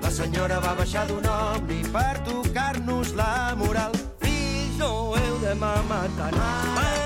La 0.00 0.14
senyora 0.20 0.60
va 0.64 0.72
baixar 0.80 1.04
d'un 1.12 1.28
omni 1.34 1.82
per 1.92 2.24
tocar-nos 2.30 3.14
la 3.20 3.30
moral. 3.60 4.00
Fills, 4.24 4.78
no 4.80 4.92
heu 5.20 5.38
de 5.44 5.54
tant. 5.60 6.36
Mare, 6.40 7.01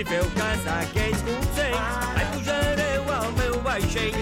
Si 0.00 0.04
feu 0.06 0.24
cas 0.34 0.66
a 0.66 0.74
aquells 0.80 1.22
consells, 1.26 1.96
ai 2.16 2.24
pujareu 2.32 3.10
al 3.16 3.26
meu 3.36 3.58
vaixell. 3.66 4.16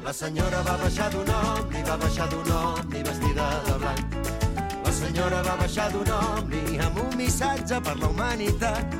La 0.00 0.16
senyora 0.22 0.64
va 0.64 0.78
baixar 0.86 1.12
d'un 1.12 1.28
omni, 1.42 1.84
va 1.84 2.00
baixar 2.06 2.32
d'un 2.32 2.56
omni 2.62 3.04
vestida 3.04 3.52
de 3.68 3.78
blanc. 3.84 4.03
Senyora 5.14 5.42
va 5.46 5.52
baixar 5.58 5.84
d'un 5.92 6.08
omni 6.10 6.78
amb 6.82 6.96
un 6.98 7.12
missatge 7.14 7.78
per 7.86 7.92
la 8.00 8.08
humanitat. 8.08 8.96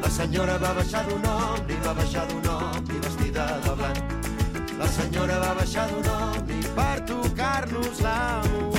La 0.00 0.10
senyora 0.14 0.56
va 0.62 0.72
baixar 0.78 1.04
d'un 1.10 1.28
omni, 1.28 1.76
va 1.84 1.92
baixar 2.00 2.24
d'un 2.32 2.48
omni 2.54 3.04
vestida 3.04 3.46
de 3.68 3.76
blanc. 3.82 4.16
La 4.80 4.88
senyora 4.96 5.38
va 5.44 5.54
baixar 5.60 5.88
d'un 5.92 6.12
omni 6.16 6.62
per 6.80 6.94
tocar-nos 7.12 8.00
la. 8.00 8.71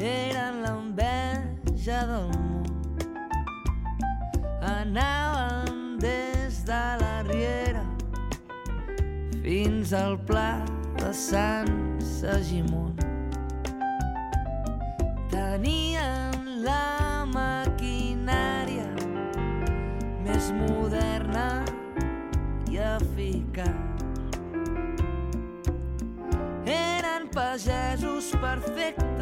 Eren 0.00 0.62
l'enveja 0.62 2.02
del 2.06 2.28
món. 2.30 2.66
Anaven 4.62 5.98
des 5.98 6.62
de 6.64 6.82
la 7.00 7.22
Riera 7.26 7.82
fins 9.42 9.92
al 9.92 10.18
pla 10.28 10.62
de 11.00 11.12
Sant 11.12 11.98
Segimon. 11.98 12.94
Tenien 15.32 16.62
la 16.62 17.24
maquinària 17.32 18.86
més 20.22 20.52
moderna 20.54 21.64
i 22.70 22.78
eficaç. 22.94 24.04
Eren 26.68 27.30
pagesos 27.32 28.34
perfectes 28.42 29.17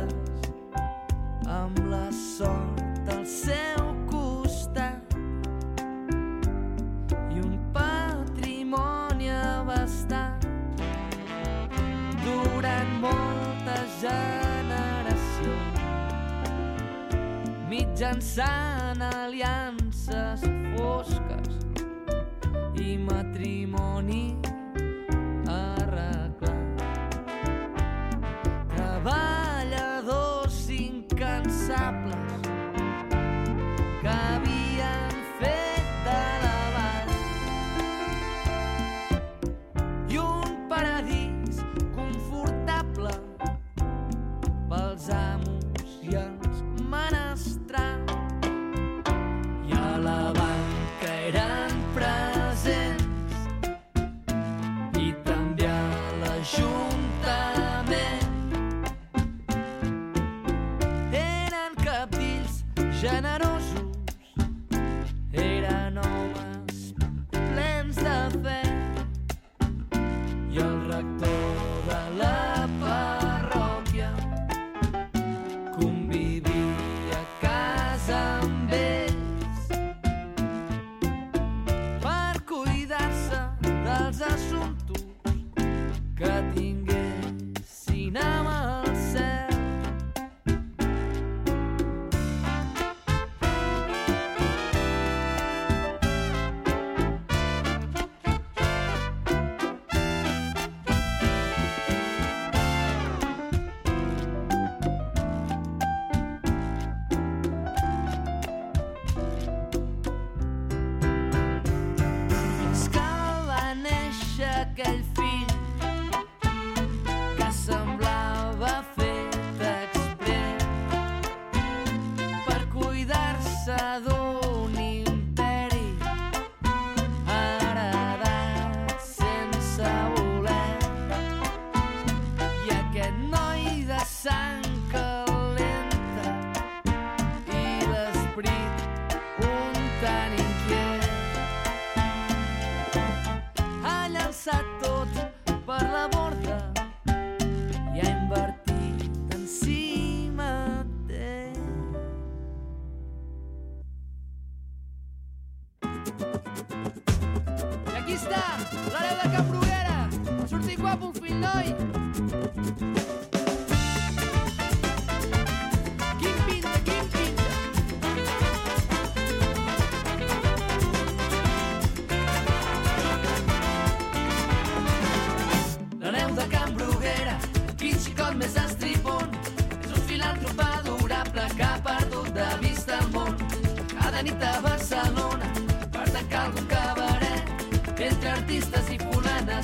amb 1.56 1.78
la 1.90 2.06
sort 2.12 3.08
al 3.14 3.24
seu 3.26 3.82
costat. 4.10 5.16
I 7.32 7.40
un 7.40 7.56
patrimoni 7.76 9.30
abastant 9.30 10.44
durant 12.26 12.92
moltes 13.06 13.88
generacions 14.04 15.82
mitjançant 17.70 19.02
aliances 19.12 19.85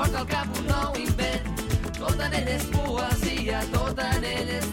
porta 0.00 0.20
al 0.20 0.26
cap 0.26 0.58
un 0.58 0.66
nou 0.66 0.94
invent. 0.96 1.48
Tot 1.98 2.22
en 2.24 2.36
ell 2.38 2.48
és 2.54 2.64
poesia, 2.72 3.60
tot 3.74 4.00
en 4.06 4.24
ell 4.30 4.52
és 4.56 4.69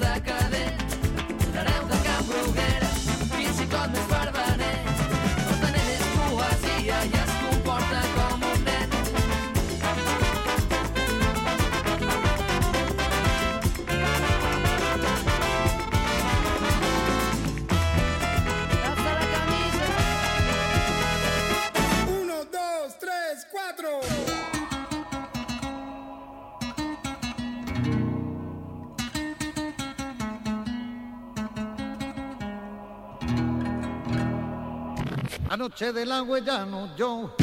Anoche 35.80 35.94
del 35.94 36.12
agua 36.12 36.40
llano 36.40 36.90
yo 36.98 37.36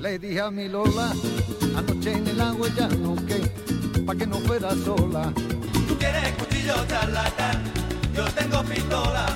le 0.00 0.16
dije 0.16 0.40
a 0.40 0.48
mi 0.48 0.68
Lola, 0.68 1.12
anoche 1.76 2.12
en 2.12 2.28
el 2.28 2.40
agua 2.40 2.68
llano 2.68 3.16
que 3.26 3.40
pa' 4.06 4.14
que 4.14 4.28
no 4.28 4.36
fuera 4.46 4.70
sola. 4.84 5.32
Tú 5.88 5.98
quieres 5.98 6.32
cuchillo 6.38 6.76
charlatán, 6.86 7.64
yo 8.14 8.24
tengo 8.26 8.62
pistola. 8.62 9.26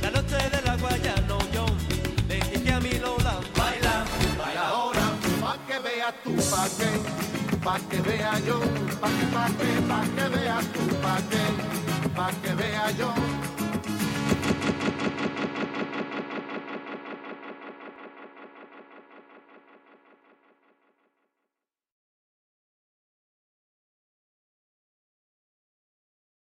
La 0.00 0.10
noche 0.12 0.36
de 0.48 0.62
la 0.64 0.78
guayano 0.78 1.38
yo 1.52 1.66
le 2.26 2.36
dije 2.36 2.72
a 2.72 2.80
mi 2.80 2.98
Lola, 2.98 3.38
baila, 3.54 4.04
baila 4.38 4.68
ahora. 4.68 5.06
Pa' 5.42 5.58
que 5.66 5.78
veas 5.80 6.14
tú, 6.24 6.34
pa' 6.50 6.68
que, 6.78 7.58
pa' 7.62 7.80
que 7.90 8.00
vea 8.00 8.38
yo, 8.46 8.60
pa' 8.98 9.10
que, 9.10 9.26
pa' 9.26 9.50
que, 9.58 9.70
pa' 9.90 10.04
que 10.16 10.36
veas 10.36 10.64
tú, 10.72 10.80
pa' 11.02 11.20
que, 11.28 12.08
pa' 12.16 12.32
que 12.40 12.54
vea 12.54 12.90
yo. 12.92 13.39